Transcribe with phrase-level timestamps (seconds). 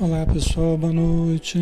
[0.00, 1.58] Olá pessoal, boa noite.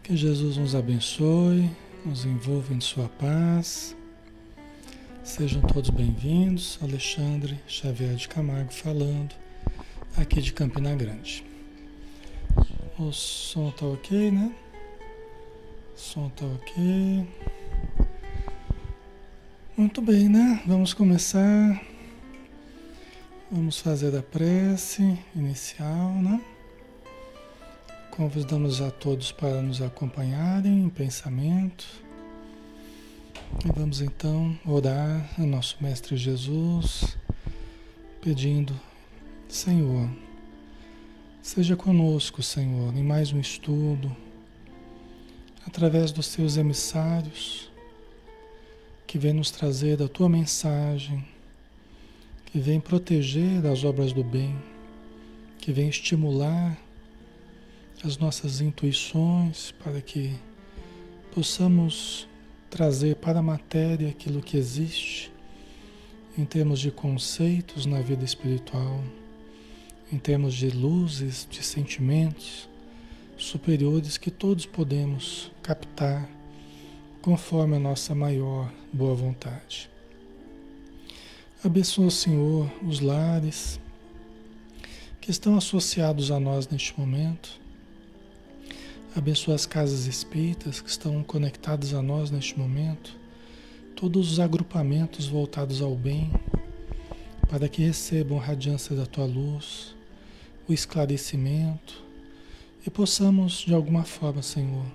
[0.00, 1.68] Que Jesus nos abençoe,
[2.04, 3.96] nos envolva em sua paz.
[5.24, 6.78] Sejam todos bem-vindos.
[6.80, 9.34] Alexandre Xavier de Camargo falando,
[10.16, 11.42] aqui de Campina Grande.
[12.96, 14.54] O som tá ok, né?
[15.96, 17.26] O som tá ok.
[19.76, 20.62] Muito bem, né?
[20.64, 21.82] Vamos começar
[23.56, 26.44] Vamos fazer a prece inicial, né?
[28.10, 31.86] Convidamos a todos para nos acompanharem em pensamento.
[33.64, 37.16] E vamos então orar ao nosso Mestre Jesus,
[38.20, 38.78] pedindo,
[39.48, 40.10] Senhor,
[41.40, 44.14] seja conosco, Senhor, em mais um estudo,
[45.66, 47.72] através dos teus emissários,
[49.06, 51.35] que vem nos trazer a tua mensagem
[52.56, 54.56] que vem proteger das obras do bem,
[55.58, 56.74] que vem estimular
[58.02, 60.34] as nossas intuições para que
[61.34, 62.26] possamos
[62.70, 65.30] trazer para a matéria aquilo que existe
[66.38, 69.04] em termos de conceitos na vida espiritual,
[70.10, 72.70] em termos de luzes, de sentimentos
[73.36, 76.26] superiores que todos podemos captar
[77.20, 79.90] conforme a nossa maior boa vontade.
[81.66, 83.80] Abençoa, Senhor, os lares
[85.20, 87.58] que estão associados a nós neste momento.
[89.16, 93.16] Abençoa as casas espíritas que estão conectadas a nós neste momento.
[93.96, 96.30] Todos os agrupamentos voltados ao bem,
[97.48, 99.92] para que recebam a radiância da tua luz,
[100.68, 102.00] o esclarecimento
[102.86, 104.86] e possamos, de alguma forma, Senhor,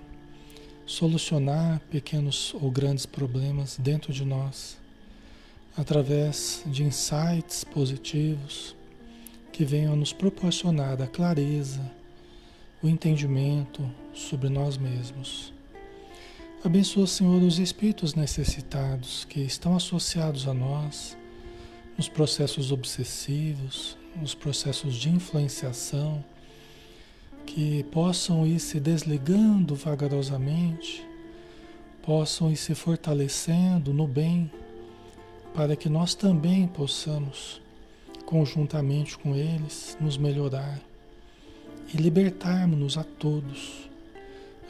[0.86, 4.80] solucionar pequenos ou grandes problemas dentro de nós
[5.76, 8.76] através de insights positivos
[9.50, 11.80] que venham nos proporcionar a clareza,
[12.82, 15.52] o entendimento sobre nós mesmos.
[16.64, 21.16] Abençoa, Senhor, os espíritos necessitados que estão associados a nós
[21.96, 26.24] nos processos obsessivos, nos processos de influenciação,
[27.44, 31.04] que possam ir se desligando vagarosamente,
[32.02, 34.50] possam ir se fortalecendo no bem
[35.54, 37.60] para que nós também possamos,
[38.24, 40.80] conjuntamente com eles, nos melhorar
[41.92, 43.88] e libertarmos-nos a todos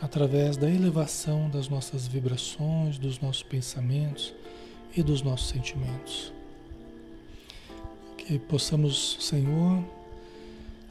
[0.00, 4.34] através da elevação das nossas vibrações, dos nossos pensamentos
[4.96, 6.32] e dos nossos sentimentos.
[8.18, 9.84] Que possamos, Senhor,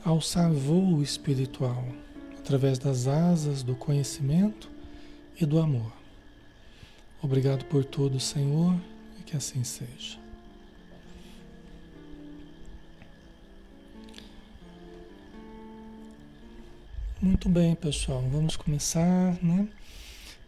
[0.06, 1.84] alçar voo espiritual
[2.40, 4.70] através das asas do conhecimento
[5.40, 5.92] e do amor.
[7.22, 8.80] Obrigado por tudo, Senhor
[9.32, 10.20] que assim seja.
[17.22, 18.22] Muito bem, pessoal.
[18.30, 19.70] Vamos começar, né?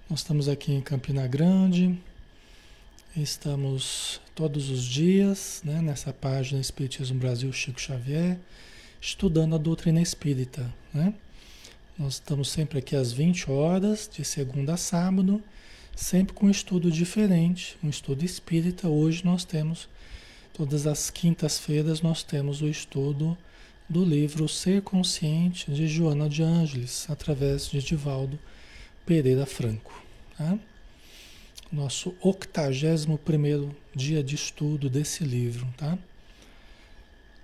[0.09, 1.97] Nós estamos aqui em Campina Grande.
[3.15, 8.37] Estamos todos os dias, né, nessa página Espiritismo Brasil Chico Xavier,
[8.99, 11.13] estudando a doutrina espírita, né?
[11.97, 15.41] Nós estamos sempre aqui às 20 horas, de segunda a sábado,
[15.95, 18.87] sempre com um estudo diferente, um estudo espírita.
[18.87, 19.87] Hoje nós temos,
[20.53, 23.37] todas as quintas-feiras, nós temos o estudo
[23.87, 28.39] do livro Ser Consciente de Joana de Ângeles, através de Divaldo
[29.05, 30.01] Pereira Franco.
[30.37, 30.57] Tá?
[31.71, 35.67] Nosso 81 dia de estudo desse livro.
[35.77, 35.97] Tá?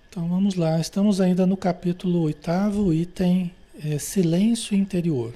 [0.09, 3.51] Então vamos lá, estamos ainda no capítulo 8, item
[3.83, 5.33] é, Silêncio Interior.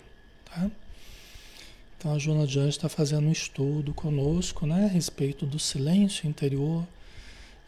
[2.04, 6.28] Então a Joana de Anjos está fazendo um estudo conosco né, a respeito do silêncio
[6.28, 6.86] interior.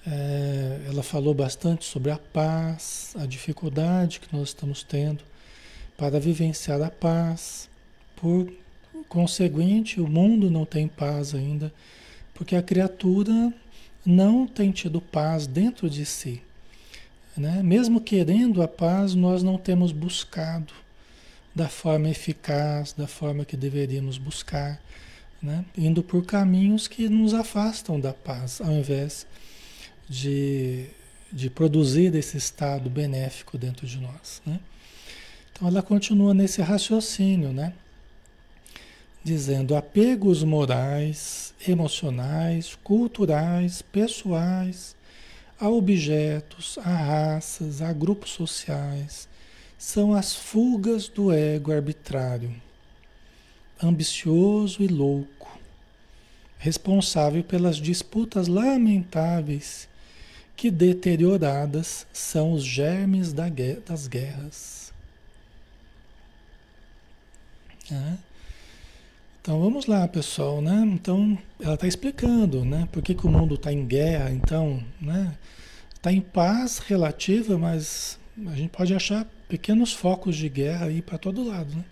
[0.05, 5.23] É, ela falou bastante sobre a paz, a dificuldade que nós estamos tendo
[5.95, 7.69] para vivenciar a paz.
[8.17, 8.51] Por
[9.07, 11.73] conseguinte, o mundo não tem paz ainda,
[12.33, 13.53] porque a criatura
[14.05, 16.41] não tem tido paz dentro de si.
[17.37, 17.63] Né?
[17.63, 20.73] Mesmo querendo a paz, nós não temos buscado
[21.55, 24.81] da forma eficaz, da forma que deveríamos buscar,
[25.41, 25.63] né?
[25.77, 29.25] indo por caminhos que nos afastam da paz, ao invés
[30.09, 30.87] de,
[31.31, 34.41] de produzir esse estado benéfico dentro de nós.
[34.45, 34.59] Né?
[35.53, 37.73] Então ela continua nesse raciocínio, né?
[39.23, 44.95] dizendo apegos morais, emocionais, culturais, pessoais,
[45.59, 49.27] a objetos, a raças, a grupos sociais,
[49.77, 52.53] são as fugas do ego arbitrário,
[53.81, 55.59] ambicioso e louco,
[56.57, 59.87] responsável pelas disputas lamentáveis
[60.55, 64.93] que deterioradas são os germes das guerras.
[67.91, 68.17] É.
[69.41, 70.81] Então vamos lá, pessoal, né?
[70.87, 72.87] Então ela está explicando, né?
[72.91, 75.37] Por que, que o mundo está em guerra, então, né?
[75.93, 78.17] Está em paz relativa, mas
[78.47, 81.85] a gente pode achar pequenos focos de guerra aí para todo lado, né?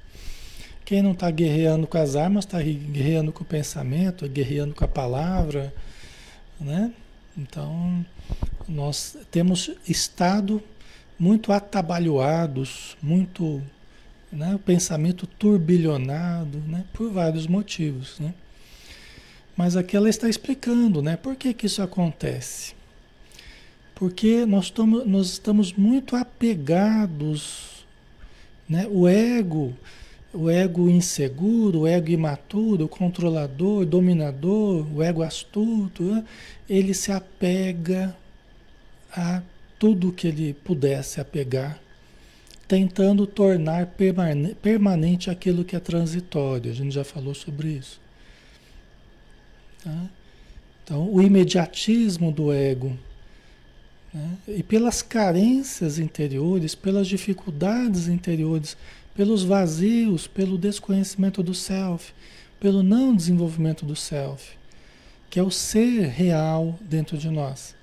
[0.86, 4.88] Quem não está guerreando com as armas está guerreando com o pensamento, guerreando com a
[4.88, 5.74] palavra,
[6.60, 6.92] né?
[7.38, 8.06] Então
[8.68, 10.62] nós temos estado
[11.18, 13.62] muito atabalhoados, muito
[14.32, 14.56] né?
[14.56, 16.86] o pensamento turbilhonado, né?
[16.94, 18.20] por vários motivos.
[18.20, 18.34] Né?
[19.56, 21.16] Mas aqui ela está explicando né?
[21.16, 22.74] por que, que isso acontece.
[24.04, 27.86] Porque nós estamos, nós estamos muito apegados,
[28.68, 28.86] né?
[28.92, 29.74] o ego,
[30.34, 36.26] o ego inseguro, o ego imaturo, o controlador, o dominador, o ego astuto, né?
[36.70, 38.14] ele se apega
[39.10, 39.42] a
[39.80, 41.80] tudo que ele pudesse apegar
[42.68, 43.88] tentando tornar
[44.62, 46.70] permanente aquilo que é transitório.
[46.70, 48.02] A gente já falou sobre isso.
[49.82, 50.10] Tá?
[50.84, 52.98] Então, o imediatismo do ego.
[54.13, 54.38] Né?
[54.48, 58.77] E pelas carências interiores, pelas dificuldades interiores,
[59.15, 62.13] pelos vazios, pelo desconhecimento do self,
[62.60, 64.51] pelo não desenvolvimento do self,
[65.29, 67.75] que é o ser real dentro de nós.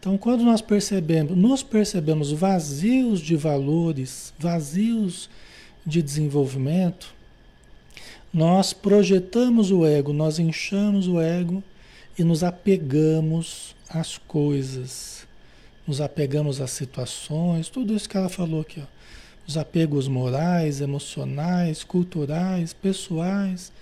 [0.00, 5.30] Então, quando nós percebemos, nos percebemos vazios de valores, vazios
[5.86, 7.14] de desenvolvimento,
[8.34, 11.62] nós projetamos o ego, nós inchamos o ego
[12.18, 15.21] e nos apegamos às coisas,
[15.86, 18.86] nos apegamos às situações, tudo isso que ela falou aqui, ó.
[19.46, 23.72] os apegos morais, emocionais, culturais, pessoais,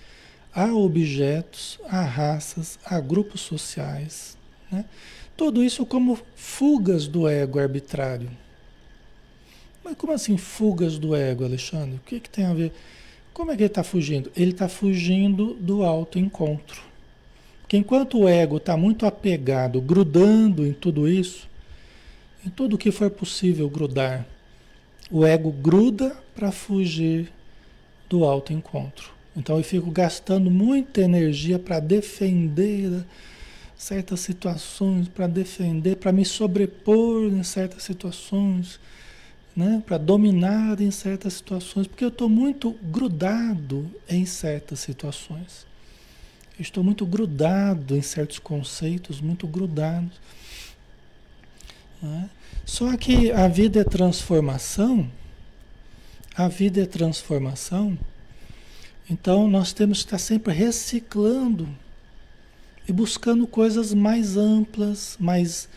[0.53, 4.37] a objetos, a raças, a grupos sociais,
[4.71, 4.85] né?
[5.37, 8.29] Tudo isso como fugas do ego arbitrário.
[9.83, 11.95] Mas como assim fugas do ego, Alexandre?
[11.95, 12.71] O que, que tem a ver?
[13.33, 14.31] Como é que ele está fugindo?
[14.35, 16.81] Ele está fugindo do autoencontro.
[17.61, 21.49] Porque enquanto o ego está muito apegado, grudando em tudo isso,
[22.45, 24.25] em tudo que for possível grudar,
[25.09, 27.31] o ego gruda para fugir
[28.09, 29.11] do autoencontro.
[29.35, 33.05] Então eu fico gastando muita energia para defender
[33.77, 38.79] certas situações, para defender, para me sobrepor em certas situações,
[39.55, 39.81] né?
[39.85, 45.65] para dominar em certas situações, porque eu estou muito grudado em certas situações.
[46.59, 50.11] Estou muito grudado em certos conceitos, muito grudado.
[52.01, 52.29] Né?
[52.65, 55.09] Só que a vida é transformação,
[56.35, 57.97] a vida é transformação,
[59.09, 61.67] então nós temos que estar sempre reciclando
[62.87, 65.67] e buscando coisas mais amplas, mais,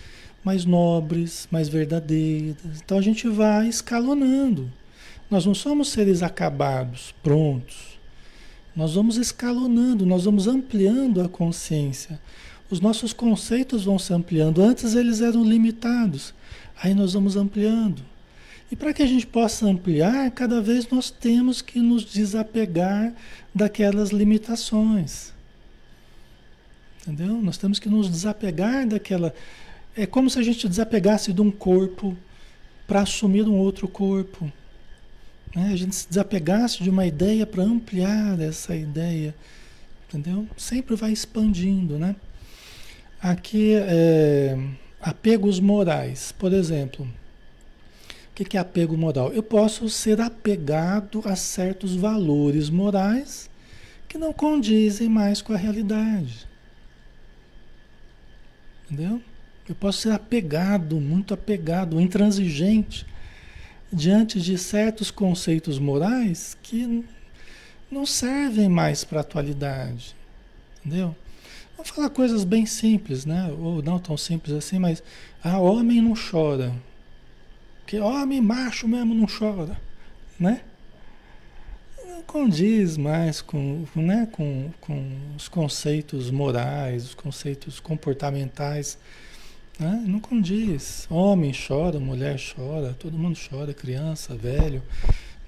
[0.44, 2.80] mais nobres, mais verdadeiras.
[2.84, 4.70] Então a gente vai escalonando.
[5.30, 7.98] Nós não somos seres acabados, prontos.
[8.74, 12.20] Nós vamos escalonando, nós vamos ampliando a consciência.
[12.70, 14.62] Os nossos conceitos vão se ampliando.
[14.62, 16.34] Antes eles eram limitados.
[16.82, 18.02] Aí nós vamos ampliando.
[18.70, 23.14] E para que a gente possa ampliar, cada vez nós temos que nos desapegar
[23.54, 25.32] daquelas limitações.
[27.02, 27.40] Entendeu?
[27.42, 29.34] Nós temos que nos desapegar daquela.
[29.94, 32.16] É como se a gente desapegasse de um corpo
[32.86, 34.50] para assumir um outro corpo.
[35.54, 35.70] Né?
[35.72, 39.34] A gente se desapegasse de uma ideia para ampliar essa ideia.
[40.08, 40.48] Entendeu?
[40.56, 42.16] Sempre vai expandindo, né?
[43.24, 44.54] Aqui, é,
[45.00, 47.08] apegos morais, por exemplo.
[48.28, 49.32] O que é apego moral?
[49.32, 53.48] Eu posso ser apegado a certos valores morais
[54.06, 56.46] que não condizem mais com a realidade.
[58.84, 59.22] Entendeu?
[59.66, 63.06] Eu posso ser apegado, muito apegado, intransigente
[63.90, 67.02] diante de certos conceitos morais que
[67.90, 70.14] não servem mais para a atualidade.
[70.84, 71.16] Entendeu?
[71.76, 73.52] Vou falar coisas bem simples, né?
[73.58, 75.02] Ou não tão simples assim, mas
[75.42, 76.72] ah, homem não chora.
[77.80, 79.78] Porque homem macho mesmo não chora,
[80.38, 80.62] né?
[82.06, 88.96] Não condiz mais com, né, com, com os conceitos morais, os conceitos comportamentais.
[89.78, 90.04] Né?
[90.06, 91.06] Não condiz.
[91.10, 94.82] Homem chora, mulher chora, todo mundo chora, criança, velho,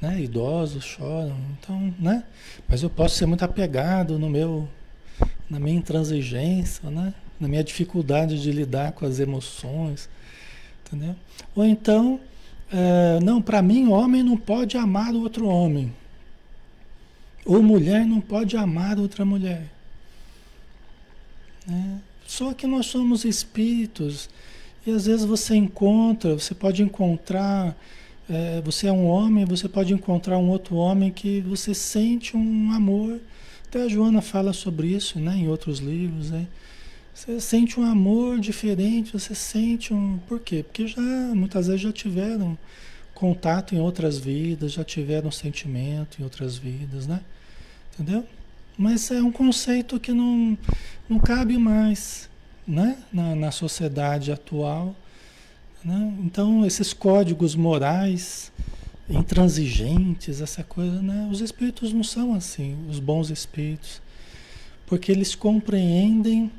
[0.00, 0.20] né?
[0.20, 1.36] idosos choram.
[1.58, 2.24] Então, né?
[2.68, 4.68] Mas eu posso ser muito apegado no meu,
[5.48, 7.14] na minha intransigência, né?
[7.38, 10.08] na minha dificuldade de lidar com as emoções.
[10.86, 11.14] Entendeu?
[11.54, 12.20] Ou então,
[12.72, 15.92] é, não, para mim, homem não pode amar outro homem.
[17.44, 19.70] Ou mulher não pode amar outra mulher.
[21.66, 22.00] Né?
[22.26, 24.28] Só que nós somos espíritos
[24.84, 27.76] E às vezes você encontra, você pode encontrar,
[28.28, 32.72] é, você é um homem, você pode encontrar um outro homem que você sente um
[32.72, 33.20] amor.
[33.76, 36.30] Até a Joana fala sobre isso né, em outros livros.
[36.30, 36.46] Né?
[37.12, 40.18] Você sente um amor diferente, você sente um.
[40.26, 40.62] Por quê?
[40.62, 40.98] Porque já
[41.34, 42.56] muitas vezes já tiveram
[43.12, 47.20] contato em outras vidas, já tiveram sentimento em outras vidas, né?
[47.92, 48.24] Entendeu?
[48.78, 50.56] Mas é um conceito que não,
[51.06, 52.30] não cabe mais
[52.66, 52.96] né?
[53.12, 54.96] na, na sociedade atual.
[55.84, 56.14] Né?
[56.20, 58.50] Então, esses códigos morais
[59.08, 61.28] intransigentes, essa coisa, né?
[61.30, 64.00] os espíritos não são assim, os bons espíritos,
[64.86, 66.50] porque eles compreendem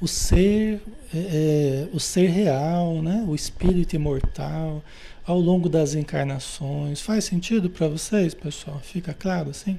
[0.00, 0.82] o ser,
[1.14, 3.24] é, é, o ser real, né?
[3.26, 4.82] o espírito imortal,
[5.24, 7.00] ao longo das encarnações.
[7.00, 8.80] Faz sentido para vocês, pessoal?
[8.80, 9.78] Fica claro assim?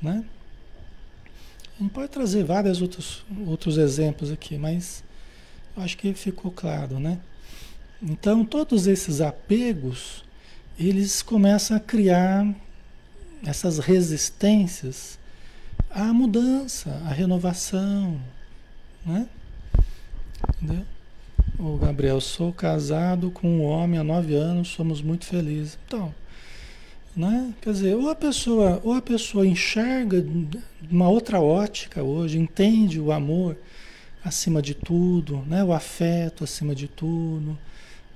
[0.00, 0.24] Né?
[1.78, 5.02] A gente pode trazer vários outros, outros exemplos aqui, mas
[5.76, 7.20] acho que ficou claro, né?
[8.02, 10.24] Então, todos esses apegos,
[10.78, 12.46] eles começam a criar
[13.44, 15.18] essas resistências
[15.90, 18.20] à mudança, à renovação,
[19.04, 19.28] né?
[20.56, 20.84] Entendeu?
[21.58, 25.76] O Gabriel, sou casado com um homem há nove anos, somos muito felizes.
[25.86, 26.14] Então,
[27.16, 27.52] né?
[27.60, 30.24] Quer dizer, ou a pessoa, ou a pessoa enxerga
[30.88, 33.56] uma outra ótica hoje, entende o amor
[34.24, 35.64] acima de tudo, né?
[35.64, 37.58] o afeto acima de tudo,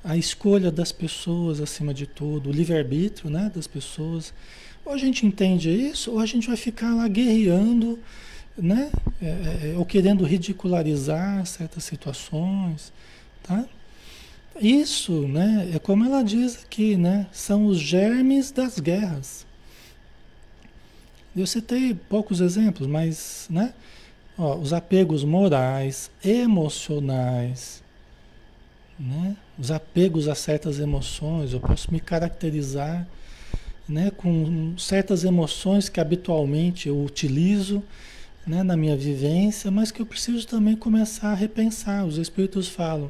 [0.05, 3.51] a escolha das pessoas acima de tudo, o livre-arbítrio né?
[3.55, 4.33] das pessoas.
[4.85, 7.99] Ou a gente entende isso, ou a gente vai ficar lá guerreando,
[8.59, 8.91] né?
[9.21, 12.93] É, é, é ou querendo ridicularizar certas situações.
[13.43, 13.65] Tá?
[14.61, 19.47] Isso, né, é como ela diz aqui, né, são os germes das guerras.
[21.35, 23.73] Eu citei poucos exemplos, mas, né,
[24.37, 27.83] ó, os apegos morais, emocionais,
[28.99, 33.07] né, os apegos a certas emoções, eu posso me caracterizar,
[33.89, 37.81] né, com certas emoções que habitualmente eu utilizo,
[38.45, 42.05] né, na minha vivência, mas que eu preciso também começar a repensar.
[42.05, 43.09] Os espíritos falam,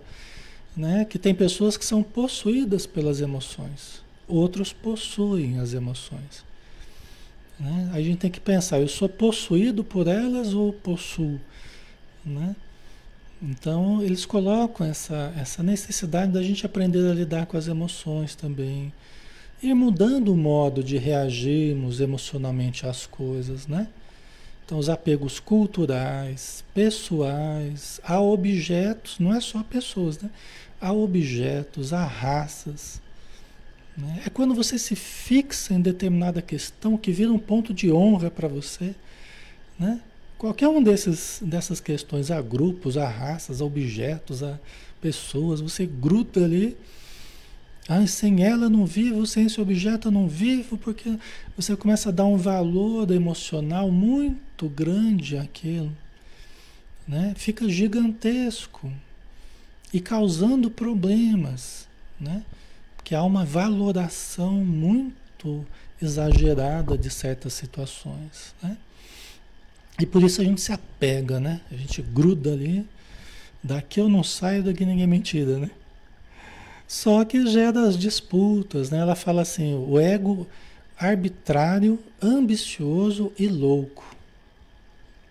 [0.77, 1.07] né?
[1.07, 6.45] Que tem pessoas que são possuídas pelas emoções, outros possuem as emoções.
[7.59, 7.91] Né?
[7.95, 11.41] A gente tem que pensar, eu sou possuído por elas ou possuo?
[12.23, 12.55] Né?
[13.43, 18.93] Então eles colocam essa, essa necessidade da gente aprender a lidar com as emoções também.
[19.61, 23.89] Ir mudando o modo de reagirmos emocionalmente às coisas, né?
[24.65, 30.31] Então, os apegos culturais, pessoais, a objetos, não é só pessoas, né?
[30.81, 33.01] A objetos, a raças.
[33.97, 34.23] Né?
[34.27, 38.49] É quando você se fixa em determinada questão que vira um ponto de honra para
[38.49, 38.95] você,
[39.79, 40.01] né?
[40.43, 44.59] Qualquer um desses, dessas questões, a grupos, a raças, a objetos, a
[45.01, 46.77] pessoas, você gruda ali
[47.89, 51.17] ah, sem ela não vivo, sem esse objeto não vivo, porque
[51.57, 55.97] você começa a dar um valor emocional muito grande àquilo.
[57.07, 57.35] Né?
[57.37, 58.93] Fica gigantesco
[59.95, 61.87] e causando problemas,
[62.19, 62.43] né?
[62.97, 65.65] Porque há uma valoração muito
[66.01, 68.77] exagerada de certas situações, né?
[70.01, 71.61] E por isso a gente se apega, né?
[71.71, 72.87] A gente gruda ali,
[73.63, 75.71] daqui eu não saio, daqui ninguém me tira, né?
[76.89, 78.99] Só que gera as disputas, né?
[78.99, 80.47] Ela fala assim, o ego
[80.99, 84.05] arbitrário, ambicioso e louco.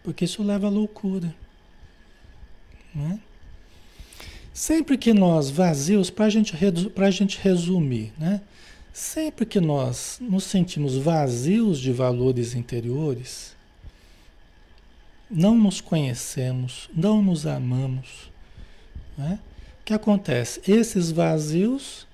[0.03, 1.33] Porque isso leva à loucura.
[2.93, 3.19] Né?
[4.53, 6.53] Sempre que nós vazios, para gente,
[6.95, 8.41] a gente resumir, né?
[8.91, 13.55] Sempre que nós nos sentimos vazios de valores interiores,
[15.31, 18.29] não nos conhecemos, não nos amamos,
[19.17, 19.39] né?
[19.79, 20.61] O que acontece?
[20.67, 22.05] Esses vazios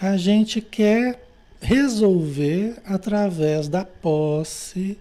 [0.00, 1.22] a gente quer
[1.60, 4.98] resolver através da posse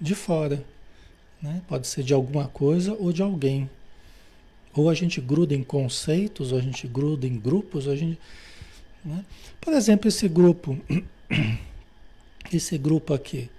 [0.00, 0.64] de fora.
[1.42, 1.60] Né?
[1.68, 3.68] Pode ser de alguma coisa ou de alguém.
[4.74, 8.18] Ou a gente gruda em conceitos, ou a gente gruda em grupos, a gente.
[9.04, 9.24] Né?
[9.60, 10.78] Por exemplo, esse grupo,
[12.52, 13.50] esse grupo aqui.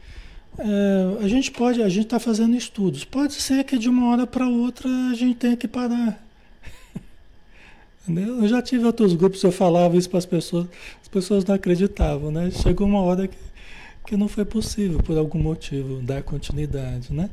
[0.58, 3.04] É, a gente pode, a gente está fazendo estudos.
[3.04, 6.24] Pode ser que de uma hora para outra a gente tenha que parar.
[8.08, 10.68] Eu já tive outros grupos, eu falava isso para as pessoas,
[11.02, 12.52] as pessoas não acreditavam, né?
[12.52, 13.38] Chegou uma hora que,
[14.06, 17.32] que não foi possível, por algum motivo, dar continuidade, né?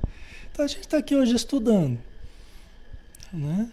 [0.51, 1.99] Então a gente está aqui hoje estudando,
[3.31, 3.69] né?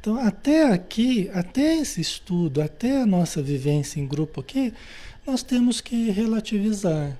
[0.00, 4.72] Então até aqui, até esse estudo, até a nossa vivência em grupo aqui,
[5.26, 7.18] nós temos que relativizar.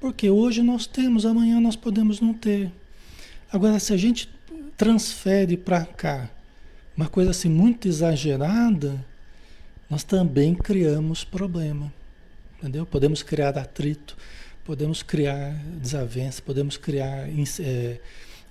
[0.00, 2.70] Porque hoje nós temos, amanhã nós podemos não ter.
[3.52, 4.28] Agora, se a gente
[4.76, 6.30] transfere para cá,
[6.96, 9.04] uma coisa assim muito exagerada,
[9.88, 11.92] nós também criamos problema.
[12.58, 12.86] Entendeu?
[12.86, 14.16] Podemos criar atrito,
[14.64, 17.28] podemos criar desavença, podemos criar
[17.60, 18.00] é,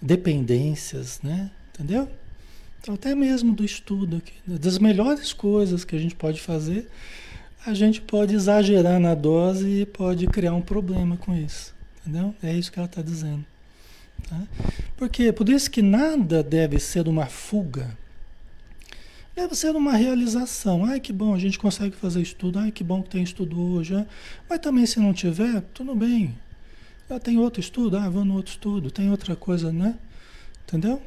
[0.02, 1.52] dependências, né?
[1.74, 2.10] Entendeu?
[2.80, 6.88] Então, até mesmo do estudo aqui, das melhores coisas que a gente pode fazer,
[7.66, 11.74] a gente pode exagerar na dose e pode criar um problema com isso.
[12.02, 12.36] Entendeu?
[12.44, 13.44] É isso que ela está dizendo.
[14.30, 14.42] Tá?
[14.96, 17.98] Porque por isso que nada deve ser uma fuga.
[19.36, 20.86] Deve ser uma realização.
[20.86, 22.60] Ai, que bom, a gente consegue fazer estudo.
[22.60, 24.06] Ai, que bom que tem estudo hoje.
[24.48, 26.38] Mas também se não tiver, tudo bem.
[27.10, 27.98] Ah, tem outro estudo?
[27.98, 28.92] Ah, vou no outro estudo.
[28.92, 29.96] Tem outra coisa, né?
[30.64, 31.02] Entendeu?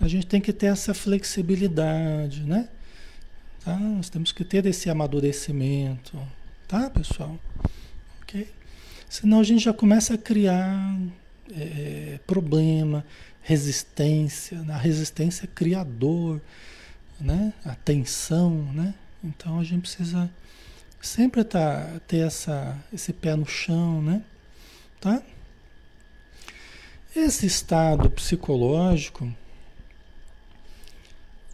[0.00, 2.68] A gente tem que ter essa flexibilidade, né?
[3.64, 3.76] Tá?
[3.78, 6.20] Nós temos que ter esse amadurecimento,
[6.68, 7.38] tá, pessoal?
[8.22, 8.46] Ok?
[9.08, 10.98] Senão a gente já começa a criar
[11.50, 13.04] é, problema,
[13.40, 16.42] resistência, a resistência é criador,
[17.18, 17.54] né?
[17.64, 18.94] A tensão, né?
[19.22, 20.30] Então a gente precisa
[21.00, 24.22] sempre tá, ter essa, esse pé no chão, né?
[25.00, 25.22] Tá?
[27.16, 29.32] Esse estado psicológico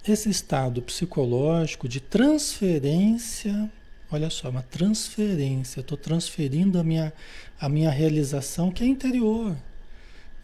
[0.07, 3.71] esse estado psicológico de transferência,
[4.11, 7.13] olha só, uma transferência, estou transferindo a minha,
[7.61, 9.57] a minha realização que é interior.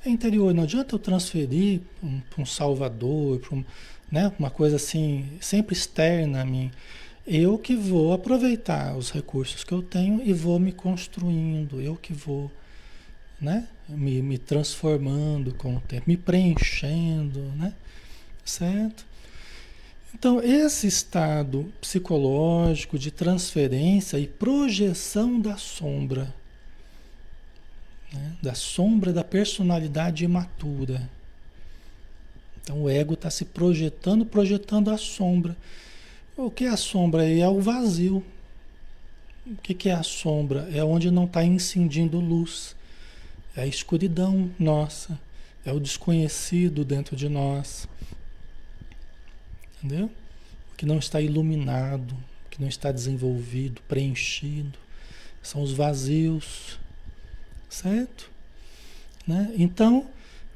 [0.05, 3.65] É interior, não adianta eu transferir para um, um, salvador, para um,
[4.11, 6.71] né, uma coisa assim, sempre externa a mim.
[7.27, 12.13] Eu que vou aproveitar os recursos que eu tenho e vou me construindo, eu que
[12.13, 12.53] vou
[13.41, 17.75] né, me, me transformando com o tempo, me preenchendo, né?
[18.45, 19.06] Certo?
[20.19, 26.35] Então, esse estado psicológico de transferência e projeção da sombra,
[28.11, 28.33] né?
[28.41, 31.07] da sombra da personalidade imatura.
[32.63, 35.55] Então, o ego está se projetando, projetando a sombra.
[36.35, 37.29] O que é a sombra?
[37.29, 38.25] É o vazio.
[39.47, 40.67] O que é a sombra?
[40.73, 42.75] É onde não está incidindo luz.
[43.55, 45.21] É a escuridão nossa.
[45.63, 47.87] É o desconhecido dentro de nós.
[49.87, 50.11] Entendeu?
[50.77, 52.17] Que não está iluminado,
[52.51, 54.77] que não está desenvolvido, preenchido.
[55.41, 56.81] São os vazios.
[57.71, 58.29] Certo?
[59.25, 59.55] Né?
[59.57, 60.09] Então,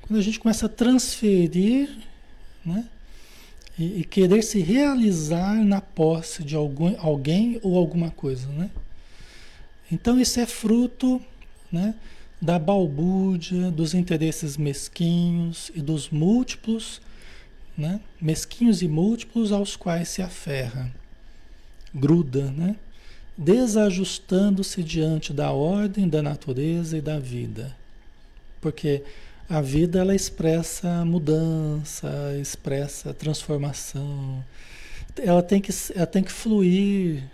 [0.02, 1.96] quando a gente começa a transferir,
[2.66, 2.88] né?
[3.78, 8.68] E, e, querer se realizar na posse de algum, alguém ou alguma coisa, né?
[9.90, 11.22] Então isso é fruto,
[11.70, 11.94] né?
[12.42, 17.00] Da balbúrdia, dos interesses mesquinhos e dos múltiplos
[17.76, 18.00] né?
[18.20, 20.90] mesquinhos e múltiplos aos quais se aferra,
[21.94, 22.76] gruda, né?
[23.36, 27.74] desajustando-se diante da ordem da natureza e da vida.
[28.60, 29.02] Porque
[29.48, 32.08] a vida ela expressa mudança,
[32.40, 34.44] expressa transformação.
[35.16, 37.24] Ela tem que, ela tem que fluir,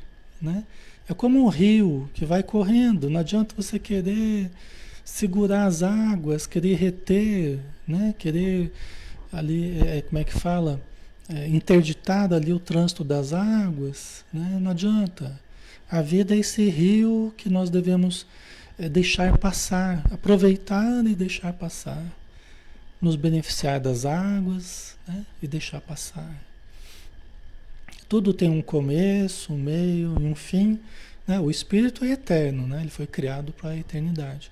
[0.41, 0.65] né?
[1.09, 3.11] É como um rio que vai correndo.
[3.11, 4.51] Não adianta você querer
[5.05, 8.15] segurar as águas, querer reter, né?
[8.17, 8.73] Querer
[9.33, 10.81] ali, é, é, como é que fala?
[11.29, 14.59] É, interditado ali o trânsito das águas, né?
[14.61, 15.39] não adianta.
[15.91, 18.27] A vida é esse rio que nós devemos
[18.79, 22.03] é, deixar passar, aproveitar e deixar passar.
[23.01, 25.25] Nos beneficiar das águas né?
[25.43, 26.35] e deixar passar.
[28.09, 30.81] Tudo tem um começo, um meio e um fim.
[31.27, 31.39] Né?
[31.41, 32.81] O espírito é eterno, né?
[32.81, 34.51] ele foi criado para a eternidade.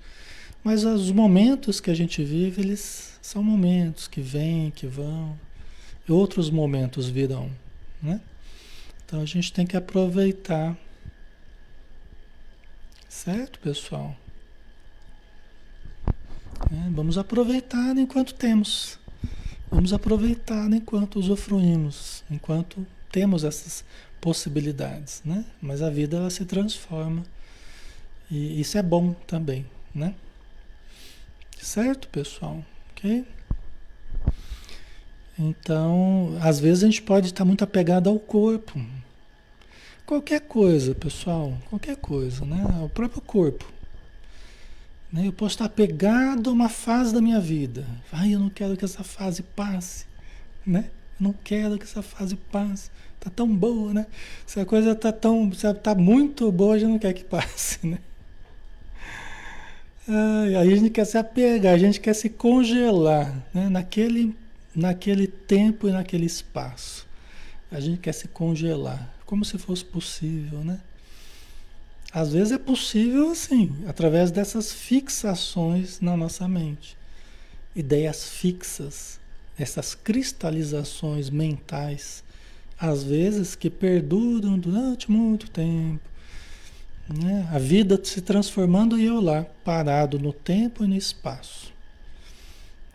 [0.65, 5.37] Mas os momentos que a gente vive, eles são momentos que vêm, que vão,
[6.09, 7.51] outros momentos virão,
[8.01, 8.19] né?
[9.05, 10.75] Então a gente tem que aproveitar.
[13.07, 14.17] Certo, pessoal?
[16.09, 18.97] É, vamos aproveitar enquanto temos.
[19.69, 23.85] Vamos aproveitar enquanto usufruímos, enquanto temos essas
[24.19, 25.45] possibilidades, né?
[25.61, 27.23] Mas a vida ela se transforma
[28.31, 30.15] e isso é bom também, né?
[31.59, 32.63] Certo, pessoal?
[32.91, 33.25] Ok?
[35.37, 38.79] Então, às vezes a gente pode estar muito apegado ao corpo.
[40.05, 42.63] Qualquer coisa, pessoal, qualquer coisa, né?
[42.83, 43.65] O próprio corpo.
[45.11, 45.27] Né?
[45.27, 47.85] Eu posso estar apegado a uma fase da minha vida.
[48.11, 50.05] Ai, eu não quero que essa fase passe,
[50.65, 50.89] né?
[51.19, 52.91] Eu não quero que essa fase passe.
[53.19, 54.05] Tá tão boa, né?
[54.45, 55.49] Se a coisa tá tão,
[55.81, 57.99] tá muito boa, a gente não quer que passe, né?
[60.07, 63.69] Aí a gente quer se apegar, a gente quer se congelar né?
[63.69, 64.35] naquele,
[64.75, 67.05] naquele tempo e naquele espaço.
[67.71, 70.79] A gente quer se congelar, como se fosse possível, né?
[72.13, 76.95] Às vezes é possível assim, através dessas fixações na nossa mente.
[77.75, 79.19] Ideias fixas,
[79.57, 82.23] essas cristalizações mentais
[82.79, 86.01] às vezes que perduram durante muito tempo.
[87.07, 87.47] Né?
[87.51, 91.73] A vida se transformando e eu lá, parado no tempo e no espaço.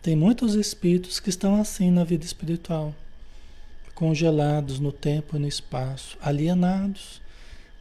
[0.01, 2.93] Tem muitos espíritos que estão assim na vida espiritual,
[3.93, 7.21] congelados no tempo e no espaço, alienados,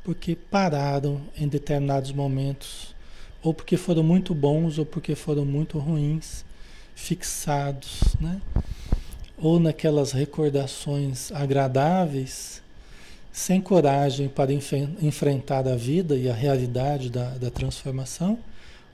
[0.04, 2.94] porque pararam em determinados momentos,
[3.42, 6.44] ou porque foram muito bons ou porque foram muito ruins,
[6.94, 8.40] fixados, né?
[9.36, 12.62] ou naquelas recordações agradáveis,
[13.32, 18.38] sem coragem para enfrentar a vida e a realidade da, da transformação,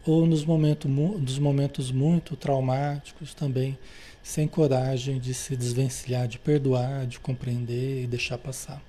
[0.07, 3.77] ou nos, momento, nos momentos muito traumáticos também,
[4.23, 8.83] sem coragem de se desvencilhar, de perdoar, de compreender e deixar passar.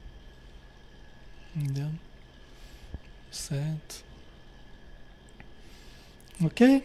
[1.56, 1.90] Entendeu?
[3.32, 4.04] Certo.
[6.44, 6.84] Ok?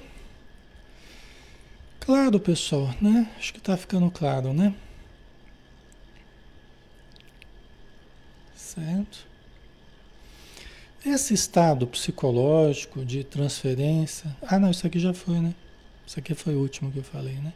[2.01, 3.31] Claro, pessoal, né?
[3.39, 4.75] Acho que está ficando claro, né?
[8.75, 9.27] Certo?
[11.05, 14.35] Esse estado psicológico de transferência.
[14.41, 15.55] Ah, não, isso aqui já foi, né?
[16.07, 17.53] Isso aqui foi o último que eu falei, né?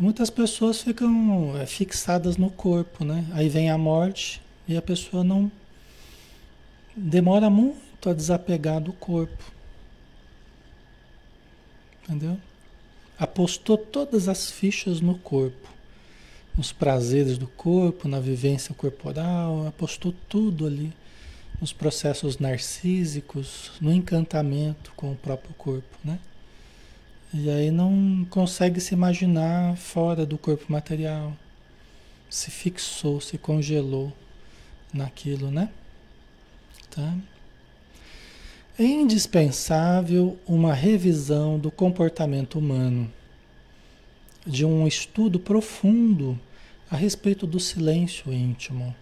[0.00, 3.26] Muitas pessoas ficam é, fixadas no corpo, né?
[3.32, 5.50] Aí vem a morte e a pessoa não
[6.96, 9.52] demora muito a desapegar do corpo.
[12.02, 12.38] Entendeu?
[13.18, 15.68] apostou todas as fichas no corpo,
[16.56, 20.92] nos prazeres do corpo, na vivência corporal, apostou tudo ali,
[21.60, 26.18] nos processos narcísicos, no encantamento com o próprio corpo, né?
[27.32, 31.32] E aí não consegue se imaginar fora do corpo material.
[32.30, 34.12] Se fixou, se congelou
[34.92, 35.68] naquilo, né?
[36.90, 37.16] Tá?
[38.78, 43.10] É indispensável uma revisão do comportamento humano,
[44.46, 46.38] de um estudo profundo
[46.90, 48.94] a respeito do silêncio íntimo,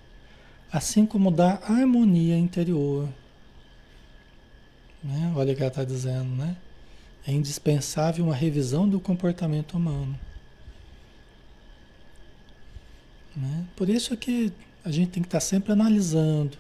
[0.73, 3.09] assim como da harmonia interior.
[5.03, 5.33] Né?
[5.35, 6.57] Olha o que ela está dizendo, né?
[7.27, 10.19] É indispensável uma revisão do comportamento humano.
[13.37, 13.65] Né?
[13.77, 14.53] Por isso que
[14.85, 16.57] a gente tem que estar sempre analisando,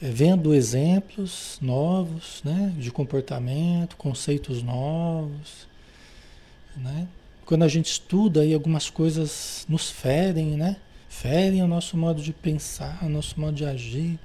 [0.00, 5.66] é, vendo exemplos novos né, de comportamento, conceitos novos.
[6.76, 7.08] Né?
[7.50, 10.76] Quando a gente estuda aí algumas coisas nos ferem, né?
[11.08, 14.20] Ferem o nosso modo de pensar, o nosso modo de agir.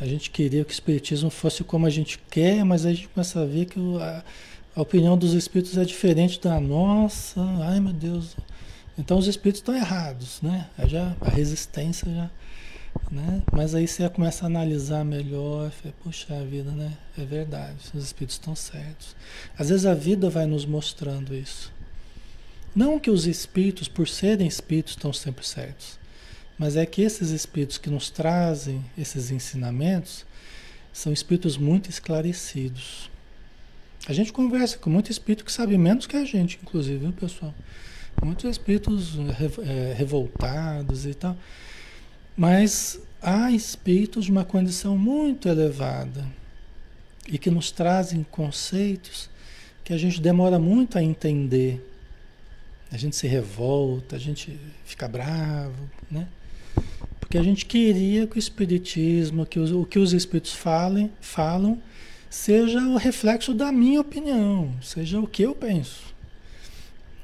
[0.00, 3.40] A gente queria que o Espiritismo fosse como a gente quer, mas a gente começa
[3.40, 4.24] a ver que a,
[4.74, 7.40] a opinião dos Espíritos é diferente da nossa.
[7.62, 8.36] Ai meu Deus.
[8.98, 10.68] Então os Espíritos estão errados, né?
[10.76, 12.28] Aí já, a resistência já
[13.10, 13.42] né?
[13.52, 16.92] Mas aí você começa a analisar melhor, fala, puxa vida, né?
[17.16, 19.14] É verdade, os espíritos estão certos.
[19.56, 21.75] Às vezes a vida vai nos mostrando isso.
[22.76, 25.98] Não que os espíritos, por serem espíritos, estão sempre certos,
[26.58, 30.26] mas é que esses espíritos que nos trazem esses ensinamentos
[30.92, 33.10] são espíritos muito esclarecidos.
[34.06, 37.54] A gente conversa com muito espírito que sabe menos que a gente, inclusive, viu, pessoal?
[38.22, 39.14] Muitos espíritos
[39.66, 41.34] é, revoltados e tal.
[42.36, 46.26] Mas há espíritos de uma condição muito elevada
[47.26, 49.30] e que nos trazem conceitos
[49.82, 51.95] que a gente demora muito a entender.
[52.90, 56.28] A gente se revolta, a gente fica bravo, né?
[57.18, 61.82] Porque a gente queria que o espiritismo, que os, o que os espíritos falem, falam,
[62.30, 66.14] seja o reflexo da minha opinião, seja o que eu penso.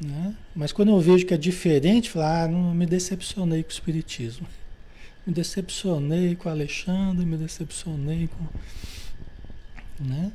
[0.00, 0.34] Né?
[0.54, 4.46] Mas quando eu vejo que é diferente, falar, ah, não me decepcionei com o espiritismo.
[5.24, 10.04] Me decepcionei com o Alexandre, me decepcionei com.
[10.04, 10.32] Né?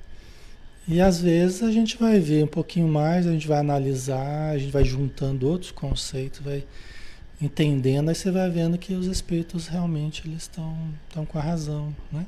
[0.88, 4.58] E às vezes a gente vai ver um pouquinho mais, a gente vai analisar, a
[4.58, 6.63] gente vai juntando outros conceitos, vai
[7.41, 10.76] entendendo, aí você vai vendo que os espíritos realmente eles estão,
[11.08, 11.93] estão com a razão.
[12.12, 12.26] Né?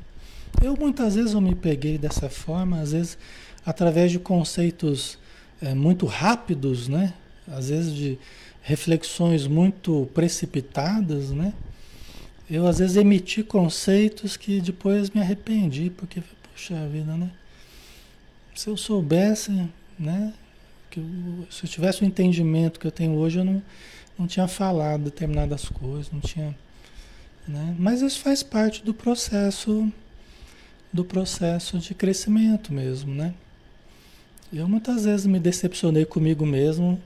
[0.61, 3.17] Eu muitas vezes eu me peguei dessa forma, às vezes
[3.65, 5.17] através de conceitos
[5.61, 7.13] é, muito rápidos, né?
[7.47, 8.19] às vezes de
[8.61, 11.53] reflexões muito precipitadas, né?
[12.49, 16.21] Eu às vezes emiti conceitos que depois me arrependi, porque,
[16.53, 17.31] puxa vida, né?
[18.59, 20.33] Se eu soubesse, né?
[20.91, 23.63] Que eu, se eu tivesse o entendimento que eu tenho hoje, eu não,
[24.17, 26.53] não tinha falado determinadas coisas, não tinha.
[27.47, 27.73] Né?
[27.79, 29.89] Mas isso faz parte do processo
[30.91, 33.33] do processo de crescimento mesmo, né?
[34.51, 37.01] Eu muitas vezes me decepcionei comigo mesmo,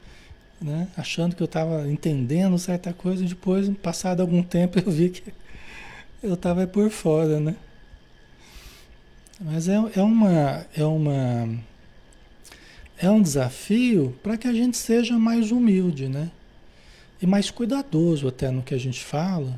[0.59, 0.87] né?
[0.97, 5.31] Achando que eu estava entendendo certa coisa, e depois, passado algum tempo, eu vi que
[6.23, 7.55] eu estava por fora, né?
[9.43, 11.49] Mas é, é, uma, é, uma,
[12.97, 16.31] é um desafio para que a gente seja mais humilde, né?
[17.23, 19.57] e mais cuidadoso até no que a gente fala,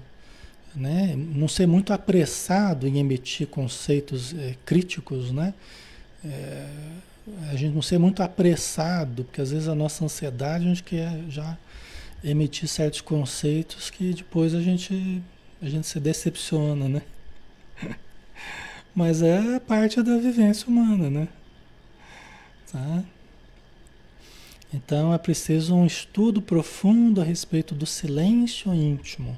[0.76, 1.15] né?
[1.17, 5.52] Não ser muito apressado em emitir conceitos é, críticos, né?
[6.24, 6.67] É,
[7.50, 11.24] a gente não ser muito apressado, porque às vezes a nossa ansiedade a gente quer
[11.28, 11.58] já
[12.24, 15.24] emitir certos conceitos que depois a gente
[15.60, 17.02] a gente se decepciona, né?
[18.95, 21.27] Mas é parte da vivência humana, né?
[22.71, 23.03] Tá?
[24.73, 29.38] Então é preciso um estudo profundo a respeito do silêncio íntimo.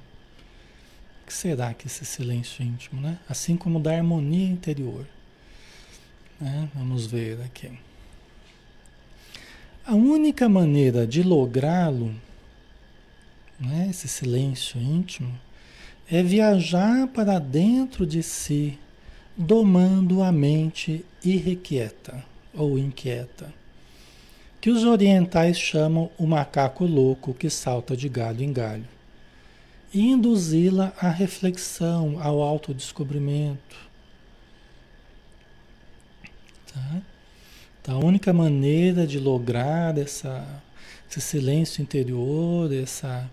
[1.23, 3.17] O que será que esse silêncio íntimo, né?
[3.27, 5.07] Assim como da harmonia interior.
[6.39, 6.69] Né?
[6.75, 7.71] Vamos ver aqui.
[9.85, 12.13] A única maneira de lográ-lo,
[13.59, 15.33] né, esse silêncio íntimo,
[16.11, 18.77] é viajar para dentro de si,
[19.38, 23.54] domando a mente irrequieta ou inquieta,
[24.60, 28.88] que os orientais chamam o macaco louco que salta de galho em galho,
[29.93, 33.78] e induzi-la à reflexão, ao autodescobrimento.
[36.73, 37.02] Tá?
[37.80, 40.45] Então, a única maneira de lograr essa,
[41.10, 43.30] esse silêncio interior, essa,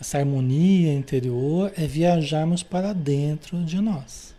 [0.00, 4.35] essa harmonia interior, é viajarmos para dentro de nós.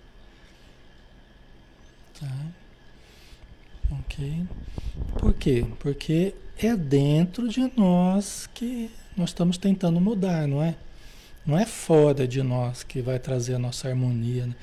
[2.19, 2.27] Tá?
[3.91, 4.45] Ok?
[5.19, 5.65] Por quê?
[5.79, 10.75] Porque é dentro de nós que nós estamos tentando mudar, não é?
[11.45, 14.47] Não é fora de nós que vai trazer a nossa harmonia.
[14.47, 14.55] Né?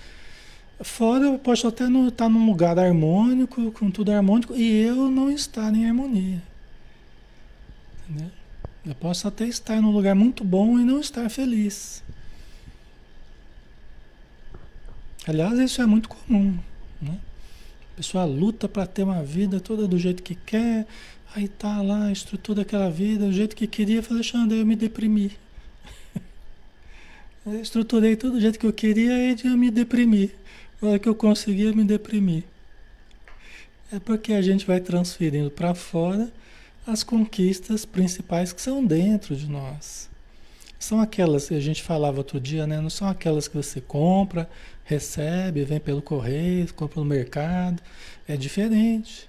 [0.81, 5.73] Fora eu posso até estar num lugar harmônico, com tudo harmônico, e eu não estar
[5.75, 6.43] em harmonia.
[8.09, 8.31] Entendeu?
[8.85, 12.03] Eu posso até estar num lugar muito bom e não estar feliz.
[15.27, 16.59] Aliás, isso é muito comum.
[17.95, 20.85] A pessoa luta para ter uma vida toda do jeito que quer,
[21.33, 25.31] aí tá lá, estrutura aquela vida do jeito que queria, fala, Alexandre, eu me deprimi.
[27.47, 30.33] eu estruturei tudo do jeito que eu queria e eu me deprimi.
[30.83, 32.43] A hora que eu conseguia me deprimir.
[33.93, 36.33] É porque a gente vai transferindo para fora
[36.85, 40.11] as conquistas principais que são dentro de nós.
[40.79, 42.81] São aquelas que a gente falava outro dia, né?
[42.81, 44.49] Não são aquelas que você compra,
[44.85, 47.83] recebe, vem pelo correio, compra no mercado.
[48.29, 49.29] É diferente.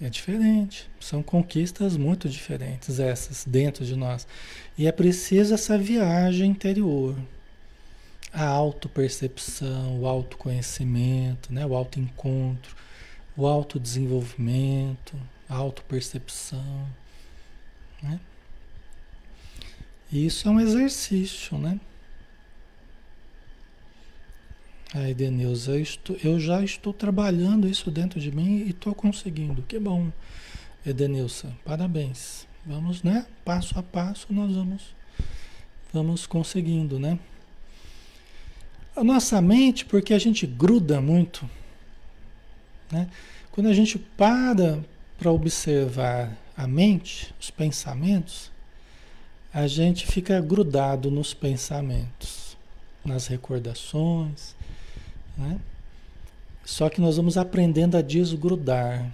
[0.00, 0.88] É diferente.
[1.00, 4.26] São conquistas muito diferentes essas dentro de nós.
[4.76, 7.16] E é preciso essa viagem interior.
[8.32, 11.64] A autopercepção, o autoconhecimento, né?
[11.64, 12.74] o autoencontro,
[13.36, 15.16] o autodesenvolvimento,
[15.48, 16.88] a autopercepção.
[18.02, 18.18] Né?
[20.14, 21.80] Isso é um exercício, né?
[24.94, 29.60] Aí, Denilza, eu, estou, eu já estou trabalhando isso dentro de mim e estou conseguindo.
[29.62, 30.12] Que bom,
[30.86, 31.52] Edenilson.
[31.64, 32.46] Parabéns.
[32.64, 33.26] Vamos, né?
[33.44, 34.94] Passo a passo nós vamos,
[35.92, 37.18] vamos conseguindo, né?
[38.94, 41.50] A nossa mente, porque a gente gruda muito,
[42.90, 43.10] né?
[43.50, 44.80] Quando a gente para
[45.18, 48.53] para observar a mente, os pensamentos,
[49.54, 52.56] a gente fica grudado nos pensamentos,
[53.04, 54.56] nas recordações,
[55.38, 55.60] né?
[56.64, 59.12] Só que nós vamos aprendendo a desgrudar.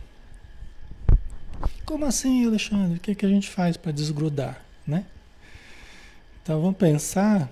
[1.84, 2.96] Como assim, Alexandre?
[2.96, 4.64] O que, é que a gente faz para desgrudar?
[4.86, 5.04] Né?
[6.42, 7.50] Então vamos pensar.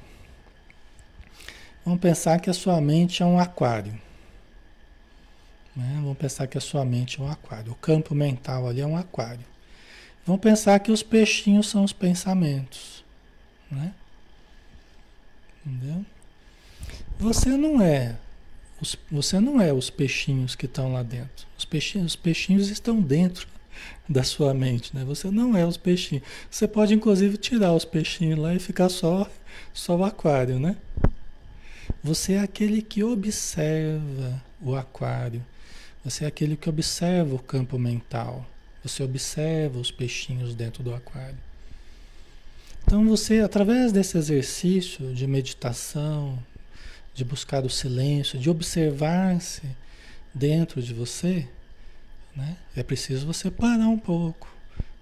[1.84, 3.92] Vamos pensar que a sua mente é um aquário.
[5.76, 5.92] Né?
[5.96, 7.72] Vamos pensar que a sua mente é um aquário.
[7.72, 9.44] O campo mental ali é um aquário.
[10.28, 13.02] Vamos pensar que os peixinhos são os pensamentos.
[13.70, 13.94] Né?
[15.64, 16.04] Entendeu?
[17.18, 18.14] Você não é
[18.78, 21.46] os, você não é os peixinhos que estão lá dentro.
[21.56, 23.48] Os peixinhos, os peixinhos estão dentro
[24.06, 25.02] da sua mente, né?
[25.02, 26.24] Você não é os peixinhos.
[26.50, 29.26] Você pode inclusive tirar os peixinhos lá e ficar só
[29.72, 30.76] só o aquário, né?
[32.04, 35.42] Você é aquele que observa o aquário.
[36.04, 38.46] Você é aquele que observa o campo mental.
[38.82, 41.38] Você observa os peixinhos dentro do aquário.
[42.84, 46.38] Então você, através desse exercício de meditação,
[47.14, 49.62] de buscar o silêncio, de observar-se
[50.32, 51.46] dentro de você,
[52.34, 52.56] né?
[52.76, 54.48] é preciso você parar um pouco,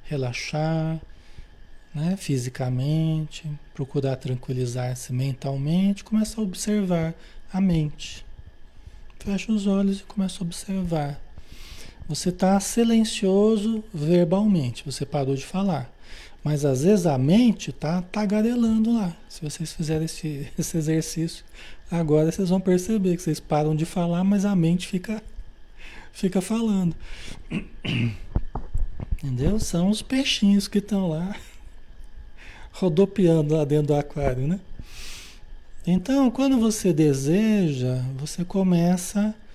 [0.05, 0.99] relaxar
[1.97, 2.15] né?
[2.17, 7.15] fisicamente, procurar tranquilizar-se mentalmente, começa a observar
[7.51, 8.25] a mente.
[9.19, 11.26] Fecha os olhos e começa a observar.
[12.09, 15.93] Você está silencioso verbalmente, você parou de falar.
[16.45, 19.17] Mas às vezes a mente está tagarelando lá.
[19.29, 21.45] Se vocês fizerem esse, esse exercício,
[21.91, 25.23] Agora vocês vão perceber que vocês param de falar, mas a mente fica,
[26.13, 26.97] fica falando.
[29.23, 29.61] Entendeu?
[29.61, 31.37] São os peixinhos que estão lá
[32.73, 34.59] rodopiando lá dentro do aquário, né?
[35.87, 39.46] Então, quando você deseja, você começa a